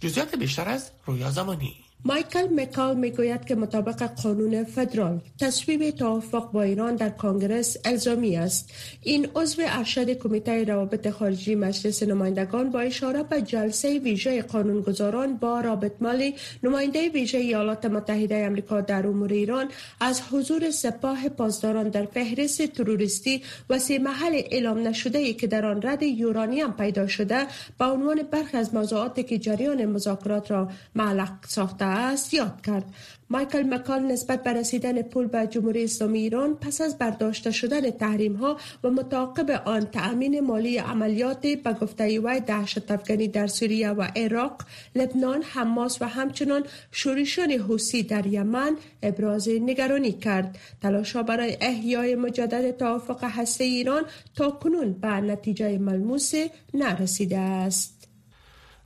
جزئیات 0.00 0.34
بیشتر 0.34 0.68
از 0.68 0.90
رویا 1.06 1.30
زمانی. 1.30 1.87
مایکل 2.04 2.48
مکال 2.56 2.96
می‌گوید 2.96 3.44
که 3.44 3.54
مطابق 3.54 4.02
قانون 4.22 4.64
فدرال 4.64 5.20
تصویب 5.40 5.90
توافق 5.90 6.52
با 6.52 6.62
ایران 6.62 6.96
در 6.96 7.08
کانگرس 7.08 7.76
الزامی 7.84 8.36
است. 8.36 8.70
این 9.02 9.28
عضو 9.34 9.62
ارشد 9.66 10.10
کمیته 10.10 10.64
روابط 10.64 11.10
خارجی 11.10 11.54
مجلس 11.54 12.02
نمایندگان 12.02 12.70
با 12.70 12.80
اشاره 12.80 13.22
به 13.22 13.42
جلسه 13.42 13.98
ویژه 13.98 14.42
قانونگذاران 14.42 15.36
با 15.36 15.60
رابط 15.60 15.92
مالی 16.00 16.34
نماینده 16.62 17.08
ویژه 17.08 17.38
ایالات 17.38 17.86
متحده 17.86 18.46
آمریکا 18.46 18.80
در 18.80 19.06
امور 19.06 19.32
ایران 19.32 19.68
از 20.00 20.22
حضور 20.32 20.70
سپاه 20.70 21.28
پاسداران 21.28 21.88
در 21.88 22.04
فهرست 22.04 22.66
تروریستی 22.66 23.42
و 23.70 23.78
سی 23.78 23.98
محل 23.98 24.32
اعلام 24.34 24.88
نشده 24.88 25.18
ای 25.18 25.34
که 25.34 25.46
در 25.46 25.66
آن 25.66 25.82
رد 25.82 26.02
یورانیم 26.02 26.72
پیدا 26.72 27.06
شده 27.06 27.46
به 27.78 27.84
عنوان 27.84 28.22
برخی 28.22 28.56
از 28.56 28.74
موضوعاتی 28.74 29.22
که 29.22 29.38
جریان 29.38 29.86
مذاکرات 29.86 30.50
را 30.50 30.68
معلق 30.94 31.32
ساخته 31.46 31.87
است 31.88 32.34
یاد 32.34 32.60
کرد. 32.66 32.84
مایکل 33.30 33.62
مکال 33.74 34.02
نسبت 34.02 34.42
به 34.42 34.52
رسیدن 34.52 35.02
پول 35.02 35.26
به 35.26 35.46
جمهوری 35.46 35.84
اسلامی 35.84 36.18
ایران 36.18 36.54
پس 36.54 36.80
از 36.80 36.98
برداشته 36.98 37.50
شدن 37.50 37.90
تحریم 37.90 38.34
ها 38.34 38.56
و 38.84 38.90
متعاقب 38.90 39.50
آن 39.50 39.86
تأمین 39.86 40.40
مالی 40.40 40.78
عملیات 40.78 41.46
به 41.46 41.72
گفته 41.72 42.20
وی 42.20 42.40
دهشت 42.40 42.90
افغانی 42.90 43.28
در 43.28 43.46
سوریه 43.46 43.90
و 43.90 44.02
عراق 44.16 44.62
لبنان 44.94 45.42
حماس 45.42 46.02
و 46.02 46.04
همچنان 46.04 46.64
شورشان 46.92 47.50
حوسی 47.50 48.02
در 48.02 48.26
یمن 48.26 48.76
ابراز 49.02 49.48
نگرانی 49.48 50.12
کرد. 50.12 50.58
تلاشا 50.82 51.22
برای 51.22 51.56
احیای 51.60 52.14
مجدد 52.14 52.76
توافق 52.76 53.24
هسته 53.24 53.64
ایران 53.64 54.02
تا 54.36 54.50
کنون 54.50 54.92
به 54.92 55.08
نتیجه 55.08 55.78
ملموس 55.78 56.32
نرسیده 56.74 57.38
است. 57.38 57.97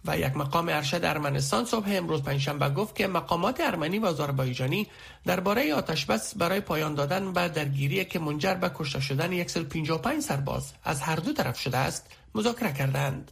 و 0.04 0.18
یک 0.18 0.36
مقام 0.36 0.68
ارشد 0.68 1.04
ارمنستان 1.04 1.64
صبح 1.64 1.86
امروز 1.88 2.22
پنجشنبه 2.22 2.68
گفت 2.68 2.96
که 2.96 3.06
مقامات 3.06 3.60
ارمنی 3.60 3.98
و 3.98 4.06
آذربایجانی 4.06 4.86
درباره 5.26 5.74
آتشبس 5.74 6.34
برای 6.36 6.60
پایان 6.60 6.94
دادن 6.94 7.32
به 7.32 7.48
درگیری 7.48 8.04
که 8.04 8.18
منجر 8.18 8.54
به 8.54 8.70
کشته 8.74 9.00
شدن 9.00 9.46
155 9.46 10.22
سرباز 10.22 10.72
از 10.84 11.00
هر 11.00 11.16
دو 11.16 11.32
طرف 11.32 11.60
شده 11.60 11.78
است 11.78 12.06
مذاکره 12.34 12.72
کردند. 12.72 13.30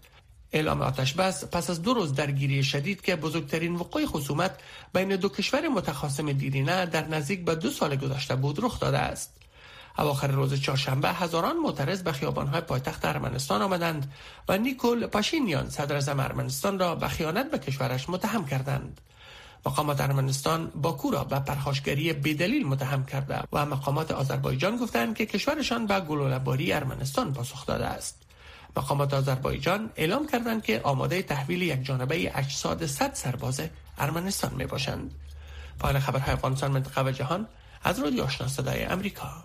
اعلام 0.53 0.83
آتشبس 0.83 1.45
پس 1.45 1.71
از 1.71 1.83
دو 1.83 1.95
روز 1.95 2.15
درگیری 2.15 2.63
شدید 2.65 3.01
که 3.01 3.17
بزرگترین 3.17 3.75
وقوع 3.75 4.07
خصومت 4.07 4.61
بین 4.95 5.17
دو 5.17 5.29
کشور 5.29 5.69
متخاصم 5.69 6.33
دیرینه 6.33 6.87
در 6.87 7.09
نزدیک 7.09 7.45
به 7.45 7.55
دو 7.55 7.71
سال 7.71 7.97
گذشته 7.97 8.37
بود 8.37 8.65
رخ 8.65 8.81
داده 8.81 8.99
است. 8.99 9.40
اواخر 10.01 10.27
روز 10.27 10.61
چهارشنبه 10.61 11.09
هزاران 11.09 11.57
معترض 11.57 12.03
به 12.03 12.13
خیابانهای 12.13 12.61
پایتخت 12.61 13.05
ارمنستان 13.05 13.63
آمدند 13.63 14.13
و 14.49 14.59
نیکول 14.59 15.07
پاشینیان 15.07 15.71
صدر 15.71 15.95
اعظم 15.95 16.21
ارمنستان 16.21 16.79
را 16.79 16.95
به 16.95 17.09
خیانت 17.09 17.51
به 17.51 17.59
کشورش 17.59 18.09
متهم 18.09 18.45
کردند. 18.47 19.01
مقامات 19.67 20.01
ارمنستان 20.01 20.71
باکو 20.75 21.11
را 21.11 21.25
به 21.25 21.39
پرخاشگری 21.39 22.13
بدلیل 22.13 22.67
متهم 22.67 23.05
کرده 23.05 23.43
و 23.53 23.67
مقامات 23.67 24.11
آذربایجان 24.11 24.77
گفتند 24.77 25.17
که 25.17 25.27
کشورشان 25.27 25.87
به 25.87 26.01
گلوله‌باری 26.01 26.73
ارمنستان 26.73 27.33
پاسخ 27.33 27.67
داده 27.67 27.87
است. 27.87 28.23
مقامات 28.77 29.15
آذربایجان 29.15 29.91
اعلام 29.97 30.27
کردند 30.27 30.63
که 30.63 30.81
آماده 30.85 31.23
تحویل 31.23 31.63
یک 31.63 31.85
جانبه 31.85 32.39
اجساد 32.39 32.87
صد 32.87 33.15
سرباز 33.15 33.61
ارمنستان 33.99 34.55
می 34.55 34.67
باشند 34.67 35.15
پایان 35.79 36.01
خبرهای 36.01 36.33
افغانستان 36.33 36.71
منطقه 36.71 37.05
و 37.05 37.11
جهان 37.11 37.47
از 37.85 37.99
رادیو 37.99 38.25
آشنا 38.25 38.49
صدای 38.49 38.85
امریکا. 38.85 39.45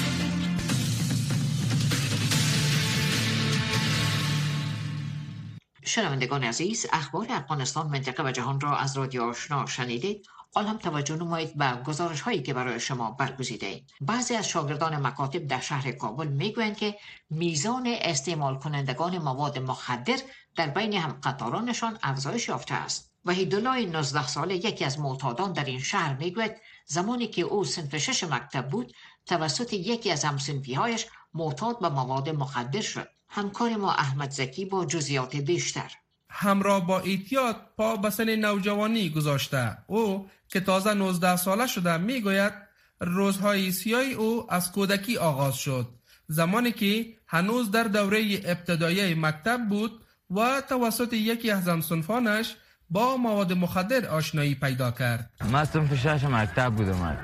شنوندگان 5.91 6.43
عزیز 6.43 6.85
اخبار 6.93 7.27
افغانستان 7.29 7.87
منطقه 7.87 8.23
و 8.23 8.31
جهان 8.31 8.61
را 8.61 8.77
از 8.77 8.97
رادیو 8.97 9.23
آشنا 9.23 9.65
شنیدید. 9.65 10.27
حال 10.53 10.67
هم 10.67 10.77
توجه 10.77 11.15
نمایید 11.15 11.57
به 11.57 11.83
گزارش 11.85 12.21
هایی 12.21 12.41
که 12.41 12.53
برای 12.53 12.79
شما 12.79 13.11
برگزیده 13.11 13.67
ایم. 13.67 13.87
بعضی 14.01 14.35
از 14.35 14.47
شاگردان 14.47 15.07
مکاتب 15.07 15.47
در 15.47 15.59
شهر 15.59 15.91
کابل 15.91 16.27
می‌گویند 16.27 16.77
که 16.77 16.97
میزان 17.29 17.83
استعمال 17.87 18.59
کنندگان 18.59 19.17
مواد 19.17 19.59
مخدر 19.59 20.17
در 20.55 20.67
بین 20.67 20.93
هم 20.93 21.19
قطارانشان 21.23 21.99
افزایش 22.03 22.47
یافته 22.47 22.73
است. 22.73 23.11
و 23.25 23.31
هیدولای 23.31 23.85
19 23.85 24.27
ساله 24.27 24.55
یکی 24.55 24.85
از 24.85 24.99
معتادان 24.99 25.53
در 25.53 25.65
این 25.65 25.79
شهر 25.79 26.17
می‌گوید 26.17 26.55
زمانی 26.85 27.27
که 27.27 27.41
او 27.41 27.63
سنف 27.63 27.97
شش 27.97 28.23
مکتب 28.23 28.67
بود 28.67 28.93
توسط 29.25 29.73
یکی 29.73 30.11
از 30.11 30.25
همسنفی 30.25 30.73
هایش 30.73 31.07
معتاد 31.33 31.79
به 31.79 31.89
مواد 31.89 32.29
مخدر 32.29 32.81
شد. 32.81 33.07
همکار 33.33 33.75
ما 33.75 33.93
احمد 33.93 34.29
زکی 34.31 34.65
با 34.65 34.85
جزیات 34.85 35.35
بیشتر. 35.35 35.91
همراه 36.29 36.87
با 36.87 36.99
ایتیاد 36.99 37.55
پا 37.77 37.95
به 37.95 38.09
سن 38.09 38.35
نوجوانی 38.35 39.09
گذاشته. 39.09 39.77
او 39.87 40.27
که 40.47 40.59
تازه 40.59 40.93
19 40.93 41.35
ساله 41.35 41.67
شده 41.67 41.97
می‌گوید 41.97 42.53
روزهای 42.99 43.71
سیای 43.71 44.13
او 44.13 44.53
از 44.53 44.71
کودکی 44.71 45.17
آغاز 45.17 45.55
شد. 45.55 45.87
زمانی 46.27 46.71
که 46.71 47.05
هنوز 47.27 47.71
در 47.71 47.83
دوره 47.83 48.41
ابتدایی 48.45 49.13
مکتب 49.13 49.67
بود 49.69 50.01
و 50.31 50.61
توسط 50.69 51.13
یکی 51.13 51.51
از 51.51 51.67
همسنفانش 51.67 52.55
با 52.89 53.17
مواد 53.17 53.53
مخدر 53.53 54.07
آشنایی 54.07 54.55
پیدا 54.55 54.91
کرد. 54.91 55.29
من 55.51 55.65
سنف 55.65 55.93
شش 55.95 56.23
مکتب 56.23 56.69
بودم 56.75 57.17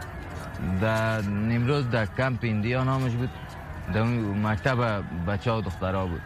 در 0.81 1.21
نیمروز 1.21 1.89
در 1.89 2.05
کمپ 2.05 2.39
ایندیا 2.43 2.83
نامش 2.83 3.11
بود. 3.11 3.29
در 3.93 4.03
مکتب 4.03 5.03
بچه 5.27 5.51
ها 5.51 5.61
دخترها 5.61 6.07
بود. 6.07 6.21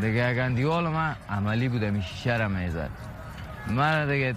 دیگه 0.00 0.24
اگر 0.24 0.48
دیوال 0.48 0.88
من 0.88 1.16
عملی 1.30 1.68
بودم 1.68 2.00
شیشه 2.00 2.36
را 2.36 2.48
می‌زد 2.48 2.90
من 3.70 4.08
دیگه 4.08 4.34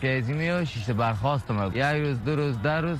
کیزیمی 0.00 0.50
و 0.50 0.64
شیشه 0.64 0.92
برخواستم 0.92 1.72
یک 1.74 1.82
روز 1.82 2.24
دو 2.24 2.36
روز 2.36 2.62
در 2.62 2.80
روز 2.80 2.98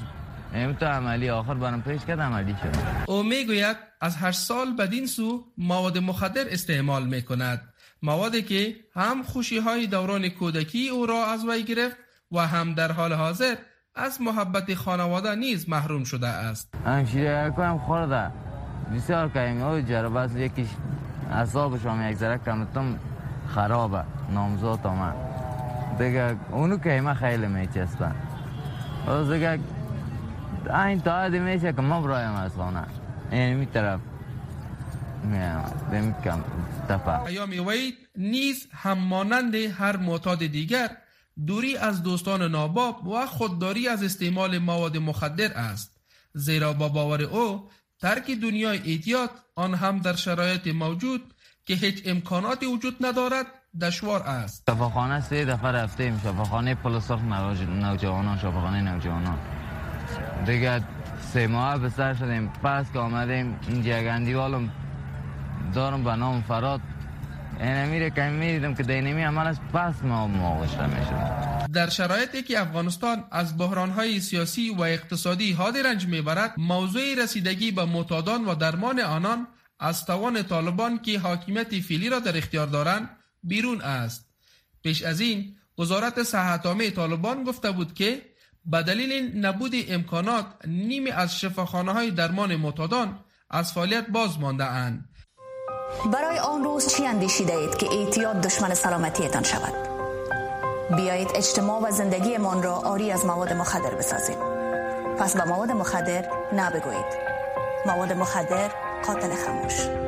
تو 0.81 0.87
عملی. 0.87 1.31
آخر 1.31 1.55
برام 1.55 1.83
پیش 1.83 2.05
کرد 2.05 2.21
عملی 2.21 2.55
شد. 2.63 2.79
او 3.07 3.23
می‌گوید 3.23 3.77
از 4.01 4.17
هر 4.17 4.33
سال 4.33 4.77
بدین 4.77 5.07
سو 5.07 5.45
مواد 5.59 5.99
مخدر 5.99 6.45
استعمال 6.51 7.07
می‌کند 7.07 7.61
موادی 8.03 8.43
که 8.43 8.77
هم 8.95 9.23
خوشی 9.23 9.59
های 9.59 9.87
دوران 9.87 10.29
کودکی 10.29 10.89
او 10.89 11.07
را 11.07 11.27
از 11.27 11.45
وی 11.49 11.63
گرفت 11.63 11.97
و 12.33 12.47
هم 12.47 12.75
در 12.75 12.93
حال 12.93 13.13
حاضر 13.13 13.55
از 13.95 14.21
محبت 14.21 14.75
خانواده 14.75 15.35
نیز 15.35 15.69
محروم 15.69 16.05
شده 16.05 16.29
است. 16.29 16.75
همشیره 16.87 17.53
هم 17.59 17.79
خورده. 17.79 18.31
بسیار 18.93 19.29
کهیم 19.29 19.63
های 19.63 19.83
جربه 19.83 20.41
یکیش 20.41 20.69
اصابش 21.31 21.87
هم 21.87 22.11
یک 22.11 22.17
ذره 22.17 22.39
کمتم 22.39 22.99
خرابه. 23.49 24.05
نامزاد 24.31 24.87
من 24.87 25.15
دیگه 25.99 26.37
اونو 26.51 26.79
که 26.79 27.01
ما 27.01 27.15
خیلی 27.15 27.47
میچستن 27.47 28.15
از 29.09 29.31
دیگه 29.31 29.59
این 30.87 31.01
تا 31.01 31.29
میشه 31.29 31.73
که 31.73 31.83
ما 31.83 32.01
برایم 32.01 32.35
از 32.35 32.53
خانه. 32.53 32.87
این 33.31 33.57
می 33.57 33.67
طرف 33.67 34.01
میام 35.25 36.15
کم 36.25 36.45
تپا 36.89 37.27
ایامی 37.27 37.59
وید 37.59 37.95
نیز 38.17 38.67
هم 38.73 38.99
مانند 38.99 39.55
هر 39.55 39.97
معتاد 39.97 40.39
دیگر 40.39 40.91
دوری 41.47 41.77
از 41.77 42.03
دوستان 42.03 42.43
ناباب 42.43 43.09
و 43.09 43.27
خودداری 43.27 43.89
از 43.89 44.03
استعمال 44.03 44.59
مواد 44.59 44.97
مخدر 44.97 45.53
است. 45.53 46.01
زیرا 46.33 46.73
با 46.73 46.89
باور 46.89 47.23
او 47.23 47.69
ترک 48.05 48.31
دنیای 48.31 48.81
ایدیات 48.85 49.31
آن 49.57 49.75
هم 49.75 49.99
در 49.99 50.13
شرایط 50.13 50.67
موجود 50.67 51.35
که 51.67 51.75
هیچ 51.75 52.03
امکاناتی 52.07 52.67
وجود 52.67 53.07
ندارد 53.07 53.47
دشوار 53.81 54.23
است. 54.23 54.71
شفاخانه 54.71 55.21
سه 55.21 55.45
دفعه 55.45 55.71
رفته 55.71 56.05
ایم. 56.05 56.21
شفاخانه 56.25 56.75
پلساف 56.75 57.21
نوجوانان 57.23 58.39
شفاخانه 58.39 58.81
نوجوانان. 58.81 59.39
دیگه 60.47 60.81
سه 61.33 61.47
ماه 61.47 61.79
به 61.79 61.89
سر 61.89 62.15
شدیم. 62.15 62.49
پس 62.49 62.93
که 62.93 62.99
آمدیم 62.99 63.59
اینجا 63.69 64.03
گندیوالم 64.03 64.71
دارم 65.75 66.05
به 66.05 66.17
نام 66.17 66.43
فراد. 66.43 66.81
اینه 67.61 68.11
که 68.11 68.23
می‌دیدم 68.23 68.75
که 68.75 68.83
دینمی 68.83 69.23
عمل 69.23 69.47
از 69.47 69.61
پس 69.61 69.95
ما 70.03 70.27
مواجه 70.27 70.87
میشم 70.87 71.54
در 71.73 71.89
شرایطی 71.89 72.43
که 72.43 72.61
افغانستان 72.61 73.25
از 73.31 73.59
بحرانهای 73.59 74.21
سیاسی 74.21 74.71
و 74.71 74.81
اقتصادی 74.81 75.53
حادی 75.53 75.83
رنج 75.83 76.07
می‌برد 76.07 76.55
موضوع 76.59 77.15
رسیدگی 77.15 77.71
به 77.71 77.85
معتادان 77.85 78.45
و 78.45 78.55
درمان 78.55 79.01
آنان 79.01 79.47
از 79.81 80.07
توان 80.07 80.43
طالبان 80.43 80.99
که 80.99 81.19
حاکمیت 81.19 81.81
فیلی 81.81 82.09
را 82.09 82.19
در 82.19 82.37
اختیار 82.37 82.67
دارند 82.67 83.11
بیرون 83.43 83.81
است 83.81 84.27
پیش 84.83 85.03
از 85.03 85.21
این 85.21 85.57
وزارت 85.79 86.23
صحت 86.23 86.67
عامه 86.67 86.91
طالبان 86.91 87.45
گفته 87.45 87.71
بود 87.71 87.95
که 87.95 88.23
به 88.67 88.83
دلیل 88.83 89.39
نبود 89.47 89.73
امکانات 89.89 90.47
نیمی 90.67 91.11
از 91.11 91.41
شفاخانه 91.41 91.93
های 91.93 92.11
درمان 92.11 92.57
معتادان 92.57 93.19
از 93.51 93.73
فعالیت 93.73 94.07
باز 94.09 94.39
مانده 94.39 94.65
اند. 94.65 95.09
برای 96.13 96.39
آن 96.39 96.65
روز 96.65 96.97
چی 96.97 97.07
اندیشیده 97.07 97.57
اید 97.57 97.77
که 97.77 97.87
اعتیاد 97.93 98.41
دشمن 98.41 98.75
سلامتیتان 98.75 99.43
شود؟ 99.43 99.94
بیایید 100.91 101.29
اجتماع 101.35 101.81
و 101.83 101.91
زندگی 101.91 102.37
من 102.37 102.63
را 102.63 102.75
آری 102.75 103.13
از 103.13 103.27
مواد 103.27 103.53
مخدر 103.53 103.95
بسازیم. 103.95 104.39
پس 105.19 105.37
به 105.37 105.45
مواد 105.45 105.71
مخدر 105.71 106.31
نبگویید. 106.53 107.05
مواد 107.87 108.13
مخدر 108.13 108.69
قاتل 109.07 109.35
خموش. 109.35 110.05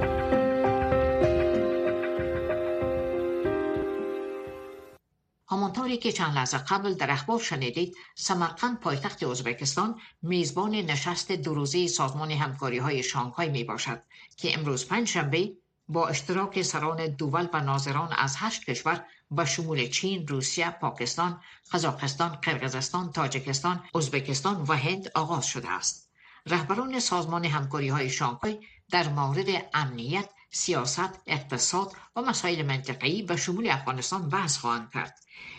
همانطوری 5.48 5.96
که 5.96 6.12
چند 6.12 6.34
لحظه 6.34 6.58
قبل 6.58 6.94
در 6.94 7.10
اخبار 7.10 7.40
شنیدید 7.40 7.96
سمرقند 8.14 8.80
پایتخت 8.80 9.22
ازبکستان 9.22 10.00
میزبان 10.22 10.70
نشست 10.70 11.32
دو 11.32 11.66
سازمان 11.66 12.30
همکاری 12.30 12.78
های 12.78 13.02
شانگهای 13.02 13.48
می 13.48 13.64
باشد 13.64 14.02
که 14.36 14.54
امروز 14.58 14.88
پنجشنبه 14.88 15.52
با 15.88 16.08
اشتراک 16.08 16.62
سران 16.62 17.06
دول 17.06 17.48
و 17.52 17.60
ناظران 17.60 18.12
از 18.18 18.34
هشت 18.38 18.64
کشور 18.64 19.04
به 19.30 19.44
شمول 19.44 19.88
چین، 19.88 20.28
روسیه، 20.28 20.70
پاکستان، 20.70 21.40
قزاقستان، 21.72 22.28
قرقیزستان، 22.28 23.12
تاجکستان، 23.12 23.84
ازبکستان 23.94 24.62
و 24.68 24.72
هند 24.72 25.10
آغاز 25.14 25.46
شده 25.46 25.70
است. 25.70 26.10
رهبران 26.46 27.00
سازمان 27.00 27.44
همکاری 27.44 27.88
های 27.88 28.10
شانگهای 28.10 28.60
در 28.90 29.08
مورد 29.08 29.46
امنیت، 29.74 30.30
سیاست، 30.50 31.20
اقتصاد 31.26 31.92
و 32.16 32.22
مسائل 32.22 32.66
منطقه‌ای 32.66 33.22
به 33.22 33.36
شمول 33.36 33.70
افغانستان 33.70 34.28
بحث 34.28 34.58
خواهند 34.58 34.90
کرد. 34.94 35.18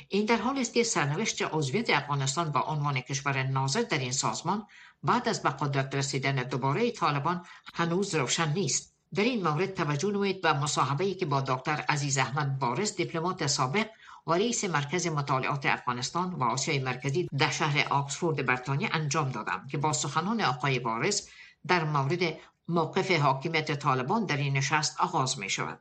این 0.09 0.25
در 0.25 0.37
حال 0.37 0.57
است 0.57 0.73
که 0.73 0.83
سرنوشت 0.83 1.41
عضویت 1.41 1.89
افغانستان 1.89 2.51
با 2.51 2.61
عنوان 2.61 3.01
کشور 3.01 3.43
ناظر 3.43 3.81
در 3.81 3.97
این 3.97 4.11
سازمان 4.11 4.67
بعد 5.03 5.29
از 5.29 5.41
به 5.41 5.49
قدرت 5.49 5.95
رسیدن 5.95 6.35
دوباره 6.35 6.91
طالبان 6.91 7.45
هنوز 7.73 8.15
روشن 8.15 8.53
نیست 8.53 8.96
در 9.15 9.23
این 9.23 9.43
مورد 9.47 9.73
توجه 9.73 10.11
نمایید 10.11 10.41
به 10.41 10.53
مصاحبه 10.53 11.13
که 11.13 11.25
با 11.25 11.41
دکتر 11.41 11.83
عزیز 11.89 12.17
احمد 12.17 12.59
بارز 12.59 12.95
دیپلمات 12.95 13.47
سابق 13.47 13.87
و 14.27 14.33
رئیس 14.33 14.65
مرکز 14.65 15.07
مطالعات 15.07 15.65
افغانستان 15.65 16.33
و 16.33 16.43
آسیای 16.43 16.79
مرکزی 16.79 17.29
در 17.39 17.49
شهر 17.49 17.87
آکسفورد 17.89 18.45
بریتانیا 18.45 18.89
انجام 18.93 19.31
دادم 19.31 19.67
که 19.71 19.77
با 19.77 19.93
سخنان 19.93 20.41
آقای 20.41 20.79
بارز 20.79 21.29
در 21.67 21.83
مورد 21.83 22.19
موقف 22.67 23.11
حاکمیت 23.11 23.79
طالبان 23.79 24.25
در 24.25 24.37
این 24.37 24.57
نشست 24.57 25.01
آغاز 25.01 25.39
می 25.39 25.49
شود. 25.49 25.79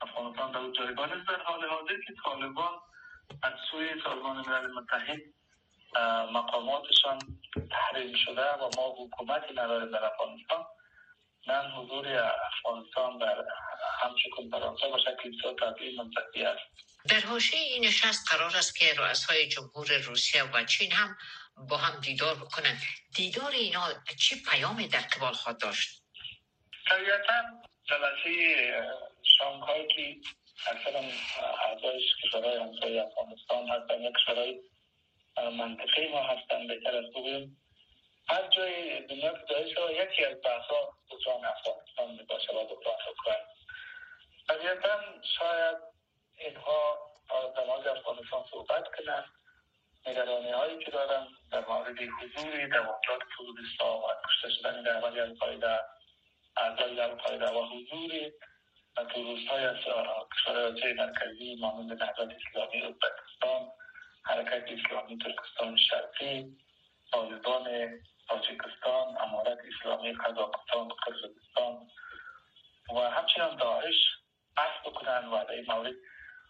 افغانستان 0.00 0.52
در 0.52 1.42
حال 1.46 1.60
حاضر 1.70 1.96
که 2.06 2.14
طالبان 2.24 2.72
از 3.42 3.52
سوی 3.70 3.88
سازمان 4.04 4.36
ملل 4.36 4.74
متحد 4.74 5.20
مقاماتشان 6.32 7.18
تحریم 7.70 8.16
شده 8.24 8.42
و 8.42 8.70
ما 8.76 8.94
حکومتی 8.98 9.54
نداریم 9.54 9.90
در 9.90 10.04
افغانستان 10.04 10.64
من 11.46 11.70
حضور 11.70 12.08
افغانستان 12.56 13.18
در 13.18 13.44
همچه 14.00 14.30
کنفرانس 14.36 14.80
با 14.80 14.98
شکل 14.98 15.30
بسیار 15.30 15.54
طبیعی 15.60 15.96
منطقی 15.96 16.42
است. 16.42 16.62
در 17.08 17.20
حاشیه 17.20 17.60
این 17.60 17.84
نشست 17.84 18.32
قرار 18.32 18.56
است 18.56 18.76
که 18.76 18.94
رؤسای 18.98 19.48
جمهور 19.48 19.98
روسیه 19.98 20.42
و 20.42 20.64
چین 20.64 20.92
هم 20.92 21.16
با 21.68 21.76
هم 21.76 22.00
دیدار 22.00 22.34
بکنند. 22.34 22.80
دیدار 23.14 23.50
اینا 23.50 23.88
چه 24.18 24.36
پیامی 24.50 24.88
در 24.88 25.00
قبال 25.00 25.32
خواهد 25.32 25.60
داشت؟ 25.60 26.02
طبیعتا 26.88 27.42
جلسه 27.84 28.30
شانگهای 29.38 29.86
که 29.86 30.16
اکثر 30.70 31.10
اعضایش 31.68 32.04
کشورهای 32.24 32.56
همسایه 32.56 33.02
افغانستان 33.02 33.68
هستن 33.68 34.02
یک 34.02 34.12
کشورهای 34.14 34.60
منطقه 35.58 36.08
ما 36.12 36.22
هستن 36.22 36.66
بهتر 36.66 36.96
از 36.96 37.10
بگویم 37.10 37.65
هر 38.28 38.48
جای 38.48 39.00
دنیا 39.00 39.32
که 39.32 39.44
داره 39.48 39.94
یکی 39.94 40.24
از 40.24 40.36
بحثا 40.44 40.90
بحران 41.10 41.44
افغانستان 41.44 42.10
می 42.10 42.22
باشه 42.22 42.52
و 42.52 42.64
بحران 42.64 42.96
اوکراین 43.08 43.46
طبیعتا 44.48 45.00
شاید 45.38 45.76
اینها 46.38 46.98
در 47.56 47.64
مورد 47.64 47.88
افغانستان 47.88 48.44
صحبت 48.50 48.84
کنن. 48.96 49.24
نگرانی 50.06 50.50
هایی 50.50 50.84
که 50.84 50.90
دارن 50.90 51.26
در 51.52 51.66
مورد 51.68 51.98
حضور 51.98 52.66
دوامدار 52.66 53.18
تروریست 53.36 53.80
و 53.80 54.08
کشته 54.28 54.50
شدن 54.50 54.82
در 54.82 55.00
ولی 55.00 55.20
القاعده 55.20 55.80
اعضای 56.56 57.00
القاعده 57.00 57.46
و 57.46 57.64
حضور 57.64 58.10
تروریست 59.14 59.48
های 59.48 59.64
از 59.64 59.76
کشورهای 60.36 60.92
مرکزی 60.92 61.56
مانند 61.60 62.02
نهضت 62.02 62.18
اسلامی 62.18 62.82
ازبکستان 62.82 63.68
حرکت 64.24 64.64
اسلامی 64.68 65.18
ترکستان 65.18 65.76
شرقی 65.76 66.56
طالبان 67.12 67.66
تاجیکستان 68.28 69.18
امارت 69.20 69.58
اسلامی 69.74 70.12
قزاقستان 70.12 70.88
قرقیزستان 70.88 71.88
و 72.94 72.98
همچنان 73.10 73.56
داعش 73.56 73.94
بحث 74.56 74.86
بکنن 74.86 75.28
و 75.28 75.44
در 75.44 75.52
این 75.52 75.64
مورد 75.68 75.94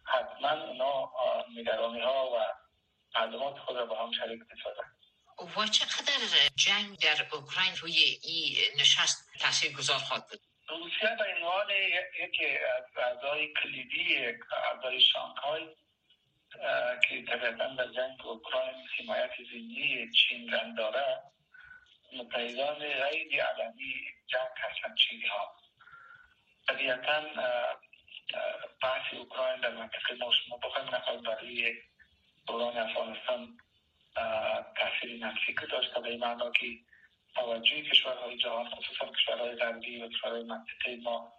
حتما 0.04 0.50
اونا 0.50 1.12
نگرانی 1.56 2.00
ها 2.00 2.30
و 2.30 2.44
معلومات 3.18 3.58
خود 3.58 3.76
را 3.76 3.86
با 3.86 4.04
هم 4.06 4.12
شریک 4.12 4.40
بسازن 4.40 4.96
و 5.56 5.66
چقدر 5.66 6.12
جنگ 6.56 6.98
در 6.98 7.26
اوکراین 7.32 7.76
روی 7.80 7.92
این 8.22 8.80
نشست 8.80 9.30
تاثیر 9.40 9.72
گذار 9.72 9.98
خواهد 9.98 10.26
بود؟ 10.28 10.40
روسیه 10.68 11.16
به 11.18 11.24
عنوان 11.36 11.66
یکی 12.24 12.46
از 12.46 12.84
اعضای 12.96 13.52
کلیدی 13.62 14.26
اعضای 14.72 15.00
شانگهای 15.00 15.76
که 17.08 17.24
طبیعتا 17.28 17.74
در 17.74 17.92
جنگ 17.92 18.26
اوکراین 18.26 18.88
حمایت 18.98 19.30
زینی 19.50 20.10
چین 20.12 20.52
رن 20.52 20.74
داره 20.74 21.22
متحدان 22.12 22.78
غیر 22.78 23.42
علمی 23.42 23.94
جنگ 24.26 24.50
هستن 24.56 24.94
چینی 24.94 25.26
ها 25.26 25.56
طبیعتا 26.68 27.22
بحث 28.82 29.14
اوکراین 29.14 29.60
در 29.60 29.74
منطقه 29.74 30.14
ما 30.14 30.32
شما 30.32 30.56
بخواهیم 30.56 31.22
برای 31.22 31.74
دوران 32.46 32.78
افغانستان 32.78 33.58
تاثیر 34.76 35.24
منفی 35.24 35.54
که 35.54 35.66
داشته 35.66 36.00
به 36.00 36.08
این 36.08 36.50
که 36.60 36.66
توجه 37.34 37.82
کشورهای 37.82 38.36
جهان 38.36 38.70
خصوصا 38.70 39.12
کشورهای 39.12 39.56
غربی 39.56 40.02
و 40.02 40.08
کشورهای 40.08 40.42
منطقه 40.42 40.96
ما 41.02 41.32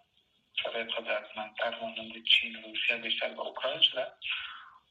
کشورهای 0.58 0.84
قدرتمندتر 0.84 1.78
مانند 1.80 2.24
چین 2.24 2.56
و 2.56 2.62
روسیه 2.62 2.96
بیشتر 2.96 3.28
به 3.28 3.40
اوکراین 3.40 3.80
شده. 3.80 4.06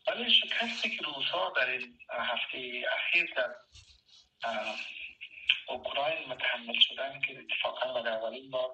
ولی 0.08 0.34
شکستی 0.34 0.98
که 0.98 1.06
روزها 1.06 1.54
در 1.56 1.70
این 1.70 2.00
هفته 2.10 2.84
اخیر 2.98 3.34
در 3.36 3.56
اوکراین 5.68 6.30
متحمل 6.30 6.80
شدن 6.80 7.20
که 7.20 7.40
اتفاقا 7.40 8.00
و 8.00 8.04
در 8.04 8.12
اولین 8.12 8.52
بار 8.52 8.70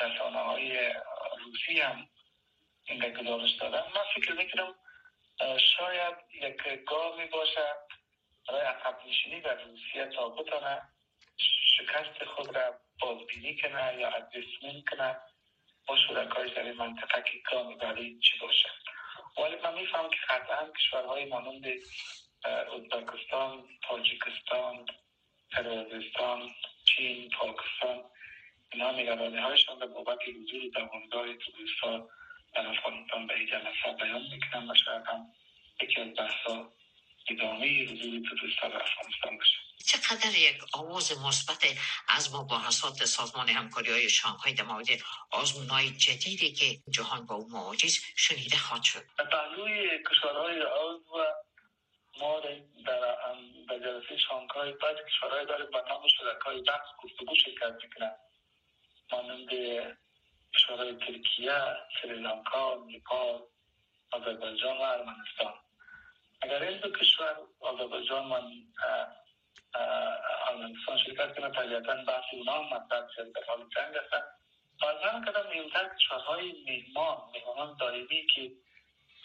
رسانه 0.00 0.38
های 0.38 0.94
روسی 1.38 1.80
هم 1.80 2.08
این 2.84 3.14
گزارش 3.14 3.50
دادن. 3.60 3.82
من 3.94 4.04
فکر 4.14 4.32
می‌کنم 4.32 4.74
شاید 5.76 6.14
یک 6.32 6.84
گامی 6.86 7.26
باشه 7.26 7.68
برای 8.48 8.60
عقب 8.60 8.98
نشینی 9.06 9.40
در 9.40 9.62
روسیه 9.64 10.06
تا 10.16 10.28
بتانه 10.28 10.82
شکست 11.76 12.24
خود 12.24 12.56
را 12.56 12.80
بازبینی 13.00 13.56
کنه 13.56 13.96
یا 13.98 14.08
ادرسمنت 14.08 14.84
کنه. 14.90 15.16
با 15.88 15.96
شرکایش 16.08 16.52
در 16.52 16.62
این 16.62 16.76
منطقه 16.76 17.22
که 17.22 17.42
گامی 17.50 17.74
برای 17.74 18.18
چی 18.20 18.38
باشه 18.38 18.68
ولی 19.38 19.56
من 19.56 19.74
میفهم 19.74 20.10
که 20.10 20.16
قطعا 20.28 20.70
کشورهای 20.70 21.24
مانند 21.24 21.64
ازبکستان 22.44 23.68
تاجیکستان 23.88 24.86
قرقیزستان 25.50 26.54
چین 26.84 27.30
پاکستان 27.38 28.04
اینها 28.72 28.90
نگرانی 28.90 29.38
هایشان 29.38 29.78
به 29.78 29.86
بابت 29.86 30.18
حضور 30.28 30.70
دوامدار 30.74 31.34
توریستها 31.34 32.08
در 32.54 32.66
افغانستان 32.66 33.26
به 33.26 33.34
جلسه 33.46 33.92
بیان 33.98 34.22
می‌کنن 34.22 34.70
و 34.70 34.74
شاید 34.84 35.02
هم 35.06 35.26
یکی 35.82 36.00
از 36.00 36.08
بحثا 36.16 36.72
ادامه 37.28 37.84
حضور 37.84 38.22
توریستها 38.28 38.68
در 38.68 38.82
افغانستان 38.82 39.36
باشه. 39.38 39.56
چقدر 39.86 40.38
یک 40.38 40.56
آواز 40.72 41.18
مثبت 41.18 41.64
از 42.08 42.34
مباحثات 42.34 43.04
سازمان 43.04 43.48
همکاری 43.48 43.90
های 43.90 44.08
شانگهای 44.10 44.52
در 44.52 44.64
مورد 44.64 44.86
آزمون 45.30 45.68
های 45.68 45.90
جدیدی 45.90 46.52
که 46.52 46.90
جهان 46.90 47.26
با 47.26 47.34
او 47.34 47.48
مواجه 47.50 47.88
شنیده 48.16 48.56
خواهد 48.56 48.82
شد. 48.82 49.02
پهلوی 49.16 50.02
کشورهای 50.10 50.60
عضو 50.60 51.24
ما 52.20 52.40
در 52.40 53.78
جلسه 53.78 54.16
شانگهای 54.16 54.72
باید 54.72 54.96
کشورهای 55.06 55.46
داره 55.46 55.64
به 55.64 55.82
نام 55.88 56.08
شرکای 56.08 56.62
بحث 56.62 56.86
گفتگو 57.02 57.34
شرکت 57.34 57.72
می‌کنن 57.82 58.16
مانند 59.12 59.48
کشورهای 60.56 60.94
ترکیه 60.94 61.76
سریلانکا 62.02 62.84
نیپال 62.86 63.42
آذربایجان 64.12 64.78
و 64.78 64.82
ارمنستان. 64.82 65.54
اگر 66.42 66.62
این 66.62 66.78
دو 66.78 66.92
کشور 66.92 67.36
آذربایجان 67.60 68.30
و 68.30 68.40
ارمنستان 70.48 70.98
شرکت 71.06 71.38
کنه 71.38 71.50
طبیعتا 71.50 71.94
بحث 71.94 72.24
اونا 72.32 72.52
هم 72.52 72.64
مطرح 72.64 73.06
در 73.34 73.44
حال 73.48 73.68
جنگ 73.76 73.96
هستن 73.96 74.22
فرضاً 74.80 75.24
کردم 75.26 75.48
مهمتر 75.48 75.88
کشورهای 75.94 76.52
مهمان 76.66 77.18
مهمانان 77.34 77.76
دائمی 77.76 78.26
که 78.34 78.52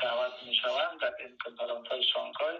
دعوت 0.01 0.43
می‌شوند 0.43 0.99
در 1.01 1.15
این 1.19 1.37
کنفرانس 1.45 1.87
های 1.87 2.03
شانگهای 2.03 2.59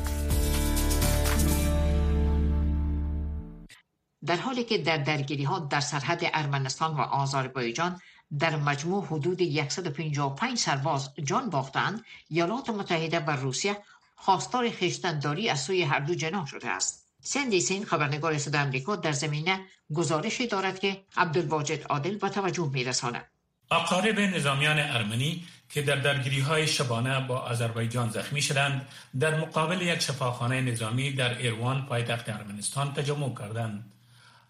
در 4.31 4.37
حالی 4.37 4.63
که 4.63 4.77
در 4.77 4.97
درگیری 4.97 5.43
ها 5.43 5.59
در 5.59 5.79
سرحد 5.79 6.21
ارمنستان 6.33 6.97
و 6.97 6.99
آذربایجان 6.99 8.01
در 8.39 8.55
مجموع 8.55 9.05
حدود 9.05 9.69
155 9.69 10.57
سرباز 10.57 11.09
جان 11.23 11.49
باختند 11.49 12.05
ایالات 12.29 12.69
متحده 12.69 13.19
و 13.19 13.29
روسیه 13.29 13.77
خواستار 14.15 14.69
خشتنداری 14.69 15.49
از 15.49 15.61
سوی 15.61 15.83
هر 15.83 15.99
دو 15.99 16.15
جناح 16.15 16.45
شده 16.45 16.69
است. 16.69 17.07
سندی 17.21 17.61
سین 17.61 17.85
خبرنگار 17.85 18.37
صدا 18.37 18.59
امریکا 18.59 18.95
در 18.95 19.11
زمینه 19.11 19.59
گزارشی 19.93 20.47
دارد 20.47 20.79
که 20.79 21.03
عبدالواجد 21.17 21.83
عادل 21.83 22.17
به 22.17 22.29
توجه 22.29 22.69
میرساند. 22.73 23.25
اقارب 23.71 24.19
نظامیان 24.19 24.79
ارمنی 24.79 25.43
که 25.69 25.81
در 25.81 25.95
درگیری 25.95 26.39
های 26.39 26.67
شبانه 26.67 27.27
با 27.27 27.37
آذربایجان 27.37 28.09
زخمی 28.09 28.41
شدند 28.41 28.87
در 29.19 29.39
مقابل 29.39 29.81
یک 29.81 29.99
شفاخانه 29.99 30.61
نظامی 30.61 31.11
در 31.11 31.37
ایروان 31.37 31.85
پایتخت 31.85 32.29
ارمنستان 32.29 32.93
تجمع 32.93 33.35
کردند. 33.35 33.91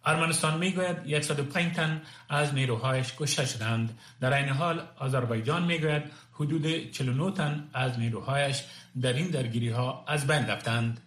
ارمنستان 0.05 0.57
می‌گوید 0.57 1.21
105 1.21 1.75
تن 1.75 2.01
از 2.29 2.53
نیروهایش 2.53 3.13
کشته 3.17 3.45
شدند 3.45 3.99
در 4.21 4.33
این 4.33 4.49
حال 4.49 4.81
آذربایجان 4.97 5.63
می‌گوید 5.63 6.03
حدود 6.33 6.91
49 6.91 7.31
تن 7.31 7.69
از 7.73 7.99
نیروهایش 7.99 8.63
در 9.01 9.13
این 9.13 9.27
درگیری 9.27 9.69
ها 9.69 10.05
از 10.07 10.27
بین 10.27 10.47
رفتند 10.47 11.01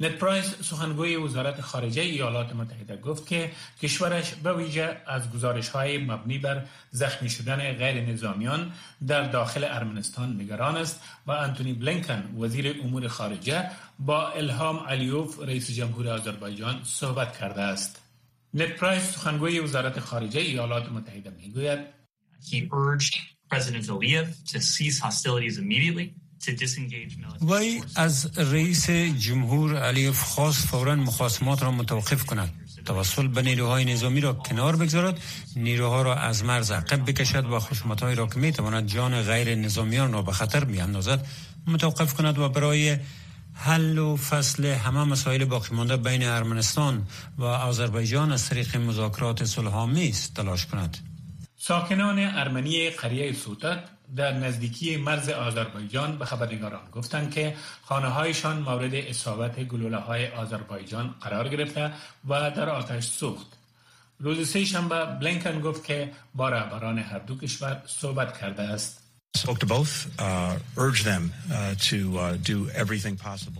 ند 0.00 0.12
پرایس 0.12 0.54
سخنگوی 0.62 1.16
وزارت 1.16 1.60
خارجه 1.60 2.02
ایالات 2.02 2.54
متحده 2.54 2.96
گفت 2.96 3.26
که 3.26 3.50
کشورش 3.82 4.34
به 4.34 4.52
ویژه 4.52 4.96
از 5.06 5.30
گزارش 5.30 5.68
های 5.68 5.98
مبنی 5.98 6.38
بر 6.38 6.64
زخمی 6.90 7.30
شدن 7.30 7.72
غیر 7.72 8.00
نظامیان 8.00 8.72
در 9.06 9.22
داخل 9.22 9.64
ارمنستان 9.64 10.40
نگران 10.40 10.76
است 10.76 11.00
و 11.26 11.32
انتونی 11.32 11.72
بلینکن 11.72 12.36
وزیر 12.40 12.76
امور 12.84 13.08
خارجه 13.08 13.70
با 13.98 14.28
الهام 14.28 14.76
علیوف 14.76 15.40
رئیس 15.40 15.70
جمهور 15.70 16.08
آذربایجان 16.08 16.80
صحبت 16.84 17.38
کرده 17.38 17.62
است. 17.62 18.01
ند 18.54 18.76
پرایس 18.76 19.02
سخنگوی 19.02 19.60
وزارت 19.60 20.00
خارجه 20.00 20.40
ایالات 20.40 20.92
متحده 20.92 21.30
می‌گوید. 21.30 21.78
He 22.48 22.56
urged 22.56 23.14
President 23.50 23.86
Aliyev 23.94 24.26
to 24.50 24.58
cease 24.60 24.98
hostilities 25.06 25.56
immediately 25.58 26.06
وی 27.42 27.82
از 27.96 28.38
رئیس 28.38 28.90
جمهور 28.90 29.76
علیف 29.78 30.22
خواست 30.22 30.66
فورا 30.66 30.94
مخاسمات 30.94 31.62
را 31.62 31.70
متوقف 31.70 32.24
کند. 32.24 32.54
توسل 32.84 33.26
به 33.26 33.42
نیروهای 33.42 33.84
نظامی 33.84 34.20
را 34.20 34.32
کنار 34.32 34.76
بگذارد 34.76 35.20
نیروها 35.56 36.02
را 36.02 36.14
از 36.16 36.44
مرز 36.44 36.70
عقب 36.70 37.10
بکشد 37.10 37.44
و 37.44 37.58
خشمتهایی 37.58 38.16
را 38.16 38.26
که 38.26 38.38
می‌تواند 38.38 38.86
جان 38.86 39.22
غیر 39.22 39.54
نظامیان 39.54 40.12
را 40.12 40.22
به 40.22 40.32
خطر 40.32 40.64
بیاندازد 40.64 41.26
متوقف 41.66 42.14
کند 42.14 42.38
و 42.38 42.48
برای 42.48 42.98
حل 43.54 43.98
و 43.98 44.16
فصل 44.16 44.64
همه 44.64 45.04
مسائل 45.04 45.44
باقی 45.44 45.74
مانده 45.74 45.96
بین 45.96 46.24
ارمنستان 46.24 47.06
و 47.38 47.44
آذربایجان 47.44 48.32
از 48.32 48.48
طریق 48.48 48.76
مذاکرات 48.76 49.44
صلحآمیز 49.44 50.34
تلاش 50.34 50.66
کند 50.66 50.96
ساکنان 51.56 52.18
ارمنی 52.18 52.90
قریه 52.90 53.32
سوتت 53.32 53.78
در 54.16 54.32
نزدیکی 54.32 54.96
مرز 54.96 55.28
آذربایجان 55.28 56.18
به 56.18 56.24
خبرنگاران 56.24 56.90
گفتند 56.92 57.30
که 57.30 57.56
خانه 57.82 58.08
هایشان 58.08 58.58
مورد 58.58 58.94
اصابت 58.94 59.60
گلوله 59.60 59.96
های 59.96 60.28
آذربایجان 60.28 61.14
قرار 61.20 61.48
گرفته 61.48 61.92
و 62.28 62.50
در 62.50 62.68
آتش 62.68 63.04
سوخت. 63.04 63.46
روز 64.20 64.48
سه 64.48 64.64
شنبه 64.64 65.04
بلینکن 65.04 65.60
گفت 65.60 65.84
که 65.84 66.12
با 66.34 66.48
رهبران 66.48 66.98
هر 66.98 67.18
دو 67.18 67.38
کشور 67.38 67.82
صحبت 67.86 68.38
کرده 68.38 68.62
است. 68.62 69.01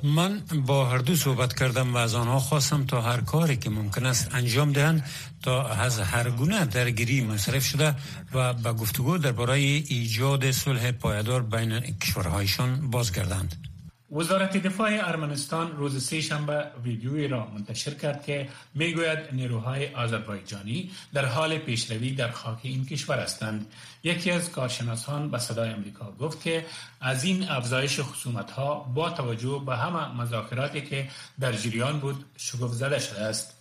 من 0.02 0.42
با 0.66 0.86
هر 0.86 0.98
دو 0.98 1.16
صحبت 1.16 1.54
کردم 1.54 1.94
و 1.94 1.96
از 1.96 2.14
آنها 2.14 2.40
خواستم 2.40 2.84
تا 2.84 3.00
هر 3.00 3.20
کاری 3.20 3.56
که 3.56 3.70
ممکن 3.70 4.06
است 4.06 4.34
انجام 4.34 4.72
دهند 4.72 5.04
تا 5.42 5.68
از 5.68 5.98
هر 5.98 6.30
گونه 6.30 6.64
درگیری 6.64 7.20
منصرف 7.20 7.64
شده 7.64 7.94
و 8.32 8.52
به 8.54 8.72
گفتگو 8.72 9.18
درباره 9.18 9.54
ایجاد 9.54 10.50
صلح 10.50 10.92
پایدار 10.92 11.42
بین 11.42 11.80
کشورهایشان 11.80 12.90
بازگردند. 12.90 13.71
وزارت 14.12 14.56
دفاع 14.56 14.90
ارمنستان 15.08 15.76
روز 15.76 16.04
سه 16.04 16.20
شنبه 16.20 16.66
ویدیویی 16.84 17.28
را 17.28 17.46
منتشر 17.46 17.94
کرد 17.94 18.24
که 18.24 18.48
می‌گوید 18.74 19.18
نیروهای 19.32 19.94
آذربایجانی 19.94 20.90
در 21.14 21.24
حال 21.24 21.58
پیشروی 21.58 22.14
در 22.14 22.30
خاک 22.30 22.58
این 22.62 22.86
کشور 22.86 23.18
هستند. 23.18 23.66
یکی 24.04 24.30
از 24.30 24.50
کارشناسان 24.50 25.30
به 25.30 25.38
صدای 25.38 25.70
امریکا 25.70 26.12
گفت 26.12 26.42
که 26.42 26.66
از 27.00 27.24
این 27.24 27.48
افزایش 27.48 28.00
خصومت 28.00 28.50
ها 28.50 28.74
با 28.74 29.10
توجه 29.10 29.62
به 29.66 29.76
همه 29.76 30.20
مذاکراتی 30.20 30.80
که 30.80 31.08
در 31.40 31.52
جریان 31.52 32.00
بود 32.00 32.24
شگفت 32.36 32.74
زده 32.74 32.98
شده 32.98 33.20
است. 33.20 33.56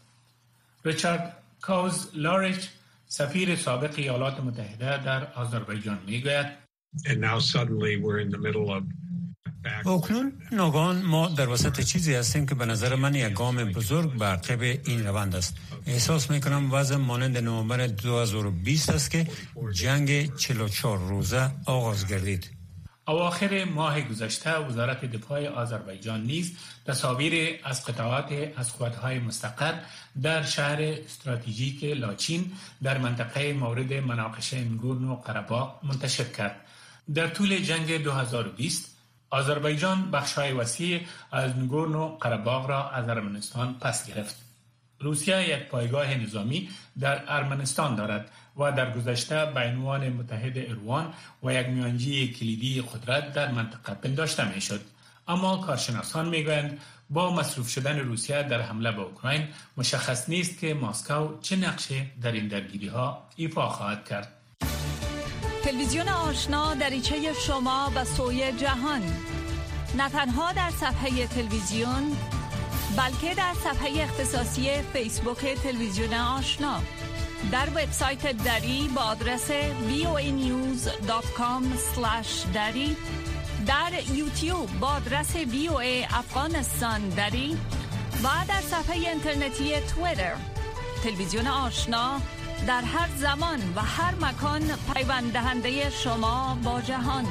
ریچارد 0.86 1.38
کاوز 1.62 2.10
لاریچ 2.14 2.70
سفیر 3.08 3.56
سابق 3.56 3.94
ایالات 3.98 4.40
متحده 4.40 5.04
در 5.04 5.34
آذربایجان 5.34 6.00
می‌گوید 6.08 6.48
اکنون 9.66 10.34
ناگان 10.52 11.02
ما 11.02 11.28
در 11.28 11.50
وسط 11.50 11.82
چیزی 11.82 12.14
هستیم 12.16 12.46
که 12.46 12.56
به 12.56 12.66
نظر 12.66 12.96
من 12.96 13.16
یک 13.16 13.34
گام 13.34 13.66
بزرگ 13.66 14.18
به 14.18 14.26
عقب 14.26 14.62
این 14.62 15.08
روند 15.08 15.36
است. 15.36 15.56
احساس 15.86 16.32
می 16.32 16.42
کنم 16.42 16.74
وضع 16.74 16.96
مانند 16.96 17.38
نوامبر 17.38 17.88
2020 17.88 18.90
است 18.90 19.12
که 19.12 19.28
جنگ 19.74 20.36
44 20.36 21.00
روزه 21.00 21.52
آغاز 21.66 22.08
گردید. 22.08 22.52
اواخر 23.08 23.64
ماه 23.64 24.02
گذشته 24.02 24.58
وزارت 24.58 25.06
دفاع 25.06 25.48
آذربایجان 25.48 26.24
نیز 26.24 26.58
تصاویر 26.86 27.60
از 27.64 27.86
قطعات 27.86 28.32
از 28.58 28.78
قوتهای 28.78 29.20
مستقر 29.20 29.74
در 30.22 30.44
شهر 30.44 30.82
استراتژیک 30.82 31.84
لاچین 31.84 32.52
در 32.84 32.98
منطقه 32.98 33.54
مورد 33.54 33.94
مناقشه 33.94 34.58
انگورن 34.58 35.04
و 35.04 35.16
قرباق 35.16 35.80
منتشر 35.84 36.24
کرد. 36.24 36.56
در 37.14 37.28
طول 37.28 37.60
جنگ 37.60 38.04
2020 38.04 38.91
آذربایجان 39.32 40.14
های 40.36 40.52
وسیع 40.52 41.02
از 41.32 41.58
نگورن 41.58 41.96
و 41.96 42.08
قرباغ 42.08 42.70
را 42.70 42.90
از 42.90 43.10
ارمنستان 43.10 43.76
پس 43.82 44.08
گرفت. 44.08 44.36
روسیه 45.00 45.50
یک 45.50 45.68
پایگاه 45.68 46.16
نظامی 46.16 46.70
در 47.00 47.24
ارمنستان 47.28 47.96
دارد 47.96 48.32
و 48.58 48.72
در 48.72 48.94
گذشته 48.94 49.46
به 49.46 49.62
عنوان 49.62 50.10
متحد 50.10 50.58
اروان 50.58 51.14
و 51.44 51.54
یک 51.54 51.68
میانجی 51.68 52.34
کلیدی 52.34 52.82
قدرت 52.82 53.34
در 53.34 53.52
منطقه 53.52 53.94
پنداشته 53.94 54.60
شد. 54.60 54.82
اما 55.28 55.58
کارشناسان 55.58 56.30
می‌گویند 56.30 56.80
با 57.10 57.36
مصروف 57.36 57.70
شدن 57.70 58.00
روسیه 58.00 58.44
در 58.44 58.62
حمله 58.62 58.92
به 58.92 59.02
اوکراین 59.02 59.48
مشخص 59.78 60.30
نیست 60.30 60.60
که 60.60 60.74
ماسکو 60.74 61.40
چه 61.42 61.56
نقشه 61.56 62.06
در 62.22 62.32
این 62.32 62.48
درگیری 62.48 62.88
ها 62.88 63.28
ایفا 63.36 63.70
خواهد 63.70 64.06
کرد. 64.06 64.41
تلویزیون 65.64 66.10
آشنا 66.10 66.74
دریچه 66.74 67.34
شما 67.34 67.92
و 67.96 68.06
سوی 68.06 68.52
جهان. 68.52 69.02
نه 69.98 70.10
تنها 70.10 70.52
در 70.52 70.70
صفحه 70.70 71.28
تلویزیون 71.28 72.18
بلکه 72.98 73.36
در 73.36 73.54
صفحه 73.64 74.04
اختصاصی 74.04 74.82
فیسبوک 74.94 75.46
تلویزیون 75.64 76.14
آشنا. 76.14 76.82
در 77.52 77.70
وبسایت 77.70 78.32
دری 78.32 78.90
با 78.96 79.02
آدرس 79.02 79.52
voanews.com 79.52 81.64
دری. 82.54 82.98
در 83.68 83.92
یوتیوب 84.14 84.80
با 84.80 84.88
آدرس 84.88 85.38
voa 85.38 86.14
افغانستان 86.14 87.10
دری. 87.10 87.58
و 88.24 88.28
در 88.48 88.62
صفحه 88.62 89.10
اینترنتی 89.10 89.80
تویتر. 89.80 90.36
تلویزیون 91.04 91.48
آشنا 91.48 92.22
در 92.68 92.82
هر 92.82 93.10
زمان 93.16 93.74
و 93.76 93.82
هر 93.82 94.16
مکان 94.16 94.62
پیوند 94.94 95.34
دهنده 95.34 95.90
شما 95.90 96.58
با 96.64 96.82
جهان. 96.82 97.26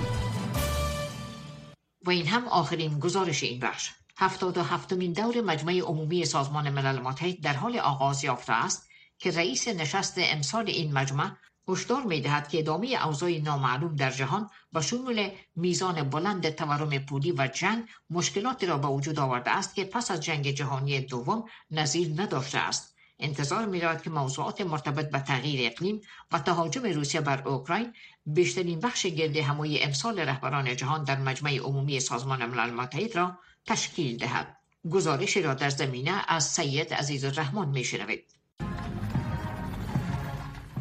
و 2.07 2.11
این 2.11 2.27
هم 2.27 2.49
آخرین 2.49 2.99
گزارش 2.99 3.43
این 3.43 3.61
بخش. 3.61 3.91
هفتاد 4.19 4.59
و 4.59 4.63
هفتمین 4.63 5.13
دور 5.13 5.41
مجمع 5.41 5.79
عمومی 5.81 6.25
سازمان 6.25 6.71
ملل 6.71 6.99
متحد 7.01 7.41
در 7.41 7.53
حال 7.53 7.79
آغاز 7.79 8.25
یافته 8.25 8.53
است 8.53 8.89
که 9.19 9.31
رئیس 9.31 9.69
نشست 9.69 10.15
امسال 10.17 10.65
این 10.67 10.93
مجمع 10.93 11.31
هشدار 11.69 12.03
می 12.03 12.21
دهد 12.21 12.49
که 12.49 12.59
ادامه 12.59 13.07
اوضاع 13.07 13.39
نامعلوم 13.39 13.97
در 13.97 14.11
جهان 14.11 14.51
با 14.73 14.81
شمول 14.81 15.31
میزان 15.57 16.03
بلند 16.03 16.51
تورم 16.51 16.99
پولی 16.99 17.33
و 17.33 17.47
جنگ 17.47 17.85
مشکلاتی 18.11 18.67
را 18.67 18.79
به 18.79 18.89
وجود 18.89 19.19
آورده 19.19 19.51
است 19.51 19.75
که 19.75 19.85
پس 19.85 20.11
از 20.11 20.21
جنگ 20.21 20.51
جهانی 20.51 21.01
دوم 21.01 21.45
نظیر 21.71 22.23
نداشته 22.23 22.59
است. 22.59 23.00
انتظار 23.21 23.67
می 23.67 23.81
که 23.81 24.11
موضوعات 24.11 24.61
مرتبط 24.61 25.11
به 25.11 25.19
تغییر 25.19 25.73
اقلیم 25.73 26.01
و 26.33 26.39
تهاجم 26.39 26.83
روسیه 26.83 27.21
بر 27.21 27.49
اوکراین 27.49 27.93
بیشترین 28.27 28.81
بخش 28.81 29.07
گرد 29.07 29.37
همایی 29.37 29.83
امسال 29.83 30.21
رهبران 30.21 30.77
جهان 30.77 31.05
در 31.05 31.19
مجمع 31.19 31.59
عمومی 31.59 32.01
سازمان 32.01 32.47
ملل 32.47 32.71
متحد 32.71 33.17
را 33.17 33.39
تشکیل 33.67 34.17
دهد 34.17 34.57
گزارشی 34.91 35.43
را 35.43 35.55
در 35.55 35.71
زمینه 35.71 36.25
از 36.29 36.45
سید 36.45 36.95
عزیز 36.95 37.25
الرحمن 37.25 37.69
می 37.69 37.85
شنوید. 37.85 38.25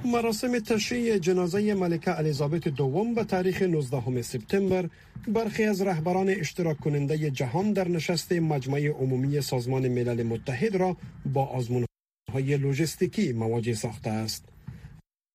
مراسم 0.06 0.60
تشییع 0.60 1.18
جنازه 1.18 1.74
ملکه 1.74 2.18
الیزابت 2.18 2.68
دوم 2.68 3.14
به 3.14 3.24
تاریخ 3.24 3.62
19 3.62 4.22
سپتامبر 4.22 4.90
برخی 5.28 5.64
از 5.64 5.82
رهبران 5.82 6.30
اشتراک 6.30 6.80
کننده 6.80 7.32
جهان 7.32 7.74
در 7.74 7.88
نشست 7.88 8.32
مجمع 8.32 8.88
عمومی 8.88 9.42
سازمان 9.42 9.88
ملل 9.88 10.24
متحد 10.24 10.76
را 10.76 10.98
با 11.26 11.46
آزمون 11.46 11.86
های 12.30 12.58
لوجستیکی 12.58 13.34
مواجه 13.34 13.74
ساخته 13.74 14.10
است. 14.10 14.46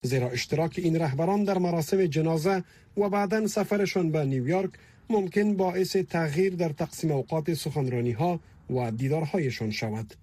زیرا 0.05 0.31
اشتراک 0.31 0.75
این 0.79 0.97
رهبران 0.97 1.45
در 1.45 1.59
مراسم 1.59 2.07
جنازه 2.07 2.65
و 2.97 3.09
بعدا 3.09 3.47
سفرشان 3.47 4.11
به 4.11 4.25
نیویورک 4.25 4.71
ممکن 5.11 5.57
باعث 5.57 5.97
تغییر 5.97 6.55
در 6.55 6.69
تقسیم 6.69 7.13
اوقات 7.13 7.55
سخنرانی 7.55 8.13
ها 8.13 8.41
و 8.71 8.91
دیدارهایشان 8.91 9.71
شود. 9.71 10.15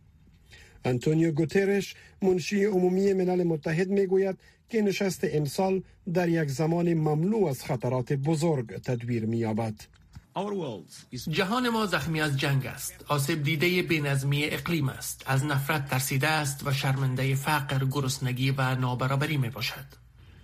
انتونیو 0.86 1.32
گوترش 1.32 1.96
منشی 2.22 2.66
عمومی 2.66 3.14
ملل 3.14 3.44
متحد 3.44 3.90
می 3.90 4.06
گوید 4.06 4.38
که 4.70 4.82
نشست 4.82 5.22
امسال 5.24 5.82
در 6.14 6.30
یک 6.30 6.50
زمان 6.50 6.94
مملو 6.94 7.46
از 7.46 7.64
خطرات 7.64 8.14
بزرگ 8.14 8.78
تدبیر 8.78 9.26
می 9.26 9.38
یابد. 9.38 9.74
جهان 11.30 11.70
ما 11.70 11.86
زخمی 11.86 12.22
از 12.22 12.38
جنگ 12.38 12.66
است. 12.66 13.06
آسیب 13.08 13.44
دیده 13.44 13.82
بینظمی 13.82 14.46
اقلیم 14.46 14.90
است. 14.90 15.24
از 15.26 15.46
نفرت 15.46 15.90
ترسیده 15.90 16.28
است 16.28 16.68
و 16.68 16.72
شرمنده 16.74 17.36
فقر 17.36 17.86
گرسنگی 17.86 18.52
و 18.52 18.76
نابرابری 18.76 19.38
می 19.38 19.50
باشد 19.50 19.86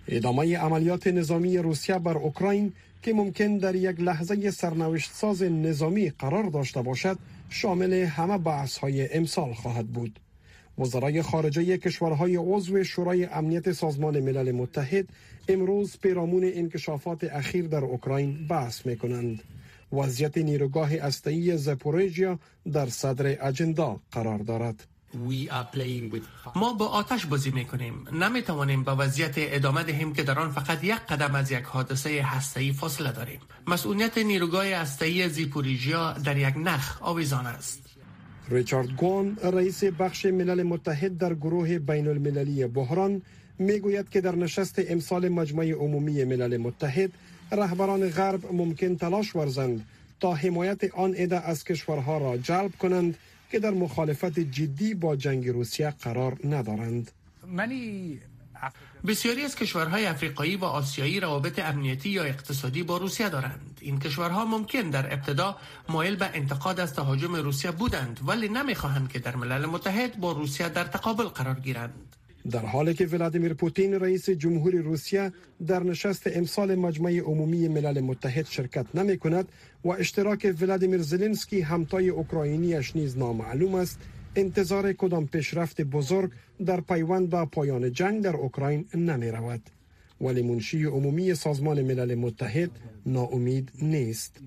ادامه 0.08 0.58
عملیات 0.58 1.06
نظامی 1.06 1.58
روسیه 1.58 1.98
بر 1.98 2.18
اوکراین 2.18 2.72
که 3.02 3.12
ممکن 3.12 3.58
در 3.58 3.74
یک 3.74 4.00
لحظه 4.00 4.50
سرنوشت 4.50 5.12
ساز 5.12 5.42
نظامی 5.42 6.10
قرار 6.10 6.44
داشته 6.44 6.82
باشد 6.82 7.18
شامل 7.50 7.92
همه 7.92 8.38
بحث 8.38 8.78
های 8.78 9.14
امسال 9.14 9.54
خواهد 9.54 9.86
بود. 9.86 10.20
وزرای 10.78 11.22
خارجه 11.22 11.78
کشورهای 11.78 12.36
عضو 12.36 12.84
شورای 12.84 13.24
امنیت 13.24 13.72
سازمان 13.72 14.20
ملل 14.20 14.52
متحد 14.52 15.08
امروز 15.48 15.98
پیرامون 15.98 16.44
انکشافات 16.44 17.24
اخیر 17.24 17.66
در 17.66 17.84
اوکراین 17.84 18.46
بحث 18.46 18.86
می 18.86 18.96
کنند. 18.96 19.42
وضعیت 19.92 20.38
نیروگاه 20.38 20.94
استایی 20.94 21.56
زپوریجیا 21.56 22.38
در 22.72 22.86
صدر 22.86 23.36
اجندا 23.48 24.00
قرار 24.12 24.38
دارد. 24.38 24.86
ما 26.56 26.72
با 26.72 26.86
آتش 26.86 27.26
بازی 27.26 27.50
می 27.50 27.64
کنیم 27.64 28.04
نمی 28.12 28.42
توانیم 28.42 28.84
به 28.84 28.92
وضعیت 28.92 29.34
ادامه 29.36 29.82
دهیم 29.82 30.12
که 30.12 30.22
در 30.22 30.38
آن 30.38 30.50
فقط 30.50 30.84
یک 30.84 30.94
قدم 30.94 31.34
از 31.34 31.50
یک 31.50 31.64
حادثه 31.64 32.22
هسته‌ای 32.22 32.72
فاصله 32.72 33.12
داریم. 33.12 33.40
مسئولیت 33.66 34.18
نیروگاه 34.18 34.66
هسته‌ای 34.66 35.28
زیپوریژیا 35.28 36.12
در 36.12 36.36
یک 36.36 36.54
نخ 36.56 37.02
آویزان 37.02 37.46
است. 37.46 37.82
ریچارد 38.50 38.90
گوان 38.96 39.36
رئیس 39.36 39.84
بخش 39.84 40.26
ملل 40.26 40.62
متحد 40.62 41.18
در 41.18 41.34
گروه 41.34 41.78
بین 41.78 42.08
المللی 42.08 42.66
بحران 42.66 43.22
می‌گوید 43.58 44.08
که 44.08 44.20
در 44.20 44.34
نشست 44.34 44.82
امسال 44.88 45.28
مجمع 45.28 45.72
عمومی 45.72 46.24
ملل 46.24 46.56
متحد 46.56 47.10
رهبران 47.52 48.08
غرب 48.10 48.52
ممکن 48.52 48.96
تلاش 48.96 49.36
ورزند 49.36 49.86
تا 50.20 50.34
حمایت 50.34 50.94
آن 50.94 51.14
عده 51.14 51.40
از 51.40 51.64
کشورها 51.64 52.18
را 52.18 52.36
جلب 52.36 52.76
کنند 52.78 53.18
که 53.50 53.58
در 53.58 53.70
مخالفت 53.70 54.38
جدی 54.38 54.94
با 54.94 55.16
جنگ 55.16 55.48
روسیه 55.48 55.90
قرار 55.90 56.36
ندارند. 56.44 57.10
بسیاری 59.06 59.44
از 59.44 59.56
کشورهای 59.56 60.06
افریقایی 60.06 60.56
و 60.56 60.64
آسیایی 60.64 61.20
روابط 61.20 61.58
امنیتی 61.58 62.10
یا 62.10 62.24
اقتصادی 62.24 62.82
با 62.82 62.96
روسیه 62.96 63.28
دارند 63.28 63.78
این 63.80 63.98
کشورها 63.98 64.44
ممکن 64.44 64.90
در 64.90 65.12
ابتدا 65.12 65.56
مایل 65.88 66.16
به 66.16 66.30
انتقاد 66.34 66.80
از 66.80 66.94
تهاجم 66.94 67.36
روسیه 67.36 67.70
بودند 67.70 68.20
ولی 68.26 68.48
نمی‌خواهند 68.48 69.08
که 69.08 69.18
در 69.18 69.36
ملل 69.36 69.66
متحد 69.66 70.20
با 70.20 70.32
روسیه 70.32 70.68
در 70.68 70.84
تقابل 70.84 71.24
قرار 71.24 71.60
گیرند 71.60 72.16
در 72.50 72.66
حالی 72.66 72.94
که 72.94 73.06
ولادیمیر 73.06 73.54
پوتین 73.54 73.94
رئیس 73.94 74.30
جمهوری 74.30 74.78
روسیه 74.78 75.32
در 75.66 75.82
نشست 75.82 76.26
امسال 76.26 76.74
مجمع 76.74 77.18
عمومی 77.18 77.68
ملل 77.68 78.00
متحد 78.00 78.46
شرکت 78.46 78.86
نمی 78.94 79.18
کند 79.18 79.48
و 79.84 79.88
اشتراک 79.88 80.54
ولادیمیر 80.60 81.02
زلنسکی 81.02 81.60
همتای 81.60 82.08
اوکراینیش 82.08 82.96
نیز 82.96 83.18
نامعلوم 83.18 83.74
است 83.74 84.00
انتظار 84.36 84.92
کدام 84.92 85.26
پیشرفت 85.26 85.80
بزرگ 85.80 86.30
در 86.66 86.80
پیوند 86.80 87.30
به 87.30 87.44
پایان 87.44 87.92
جنگ 87.92 88.22
در 88.22 88.36
اوکراین 88.36 88.84
نمی 88.94 89.30
رود 89.30 89.77
ولی 90.20 90.42
منشی 90.42 90.84
عمومی 90.84 91.34
سازمان 91.34 91.82
ملل 91.82 92.14
متحد 92.14 92.70
ناامید 93.06 93.72
نیست. 93.82 94.40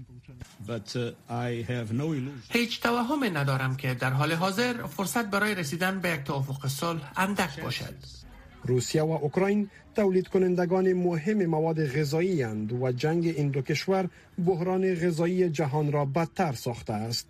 Uh, 0.68 0.74
هیچ 2.50 2.82
توهم 2.82 3.38
ندارم 3.38 3.76
که 3.76 3.94
در 3.94 4.10
حال 4.10 4.32
حاضر 4.32 4.88
فرصت 4.88 5.26
برای 5.26 5.56
رسیدن 5.56 6.00
به 6.00 6.10
یک 6.10 6.24
توافق 6.24 6.68
صلح 6.68 7.12
اندک 7.16 7.62
باشد. 7.62 7.94
روسیه 8.64 9.02
و 9.02 9.12
اوکراین 9.22 9.70
تولید 9.96 10.28
کنندگان 10.28 10.94
مهم 10.94 11.46
مواد 11.46 11.88
غذایی 11.88 12.44
و 12.44 12.92
جنگ 12.92 13.26
این 13.26 13.50
دو 13.50 13.62
کشور 13.62 14.10
بحران 14.46 14.96
غذایی 14.96 15.50
جهان 15.50 15.92
را 15.92 16.06
بدتر 16.06 16.54
ساخته 16.54 16.94
است. 16.94 17.28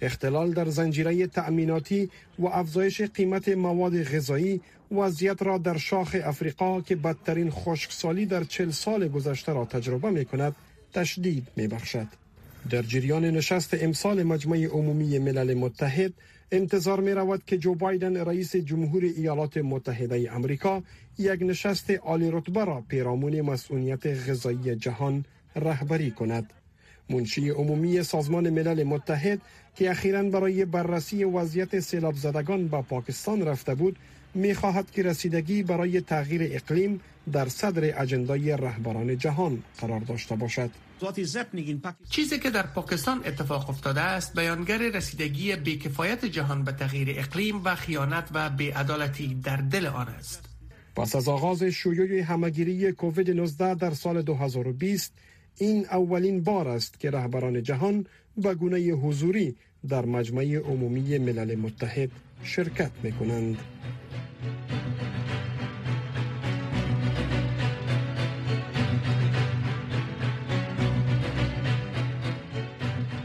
اختلال 0.00 0.52
در 0.52 0.68
زنجیره 0.68 1.26
تأمیناتی 1.26 2.10
و 2.38 2.46
افزایش 2.46 3.02
قیمت 3.02 3.48
مواد 3.48 4.02
غذایی 4.02 4.60
وضعیت 4.92 5.42
را 5.42 5.58
در 5.58 5.76
شاخ 5.76 6.16
افریقا 6.24 6.80
که 6.80 6.96
بدترین 6.96 7.50
خشکسالی 7.50 8.26
در 8.26 8.44
چل 8.44 8.70
سال 8.70 9.08
گذشته 9.08 9.52
را 9.52 9.64
تجربه 9.64 10.10
می 10.10 10.24
کند 10.24 10.56
تشدید 10.92 11.48
می 11.56 11.68
بخشد. 11.68 12.06
در 12.70 12.82
جریان 12.82 13.24
نشست 13.24 13.74
امسال 13.74 14.22
مجمع 14.22 14.64
عمومی 14.66 15.18
ملل 15.18 15.54
متحد 15.54 16.12
انتظار 16.52 17.00
می 17.00 17.12
رود 17.12 17.44
که 17.46 17.58
جو 17.58 17.74
بایدن 17.74 18.16
رئیس 18.16 18.56
جمهور 18.56 19.04
ایالات 19.04 19.56
متحده 19.56 20.32
امریکا 20.32 20.82
یک 21.18 21.42
نشست 21.42 21.90
عالی 21.90 22.30
رتبه 22.30 22.64
را 22.64 22.84
پیرامون 22.88 23.40
مسئولیت 23.40 24.06
غذایی 24.06 24.76
جهان 24.76 25.24
رهبری 25.56 26.10
کند. 26.10 26.52
منشی 27.10 27.50
عمومی 27.50 28.02
سازمان 28.02 28.50
ملل 28.50 28.84
متحد 28.84 29.40
که 29.76 29.90
اخیرا 29.90 30.22
برای 30.22 30.64
بررسی 30.64 31.24
وضعیت 31.24 31.80
سیلاب 31.80 32.14
زدگان 32.14 32.68
به 32.68 32.82
پاکستان 32.82 33.42
رفته 33.42 33.74
بود 33.74 33.96
می 34.34 34.54
خواهد 34.54 34.90
که 34.90 35.02
رسیدگی 35.02 35.62
برای 35.62 36.00
تغییر 36.00 36.50
اقلیم 36.52 37.00
در 37.32 37.48
صدر 37.48 38.02
اجندای 38.02 38.56
رهبران 38.56 39.18
جهان 39.18 39.62
قرار 39.80 40.00
داشته 40.00 40.36
باشد. 40.36 40.70
چیزی 42.10 42.38
که 42.38 42.50
در 42.50 42.66
پاکستان 42.66 43.22
اتفاق 43.24 43.70
افتاده 43.70 44.00
است 44.00 44.34
بیانگر 44.36 44.78
رسیدگی 44.78 45.56
بیکفایت 45.56 46.24
جهان 46.24 46.64
به 46.64 46.72
تغییر 46.72 47.08
اقلیم 47.18 47.64
و 47.64 47.74
خیانت 47.74 48.28
و 48.34 48.50
بیعدالتی 48.50 49.34
در 49.34 49.56
دل 49.56 49.86
آن 49.86 50.08
است. 50.08 50.44
پس 50.96 51.16
از 51.16 51.28
آغاز 51.28 51.62
شیوع 51.62 52.20
همگیری 52.20 52.92
کووید 52.92 53.30
19 53.30 53.74
در 53.74 53.94
سال 53.94 54.22
2020 54.22 55.12
این 55.58 55.86
اولین 55.86 56.42
بار 56.42 56.68
است 56.68 57.00
که 57.00 57.10
رهبران 57.10 57.62
جهان 57.62 58.06
به 58.36 58.54
گونه 58.54 58.78
حضوری 58.78 59.56
در 59.88 60.04
مجمع 60.04 60.56
عمومی 60.56 61.18
ملل 61.18 61.54
متحد 61.54 62.10
شرکت 62.42 62.90
می 63.02 63.12
کنند. 63.12 63.58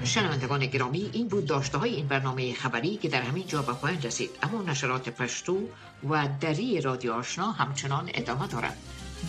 شنوندگان 0.03 0.65
گرامی 0.65 1.09
این 1.13 1.27
بود 1.27 1.45
داشته 1.45 1.77
های 1.77 1.95
این 1.95 2.07
برنامه 2.07 2.53
خبری 2.53 2.97
که 2.97 3.09
در 3.09 3.21
همین 3.21 3.47
جا 3.47 3.61
به 3.61 3.73
پایان 3.73 4.01
رسید. 4.01 4.29
اما 4.43 4.61
نشرات 4.61 5.09
پشتو 5.09 5.69
و 6.09 6.27
دری 6.41 6.81
رادیو 6.81 7.11
آشنا 7.11 7.51
همچنان 7.51 8.09
ادامه 8.13 8.47
دارد. 8.47 8.77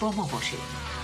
با 0.01 0.13
ما 0.13 0.29
باشید. 0.33 1.00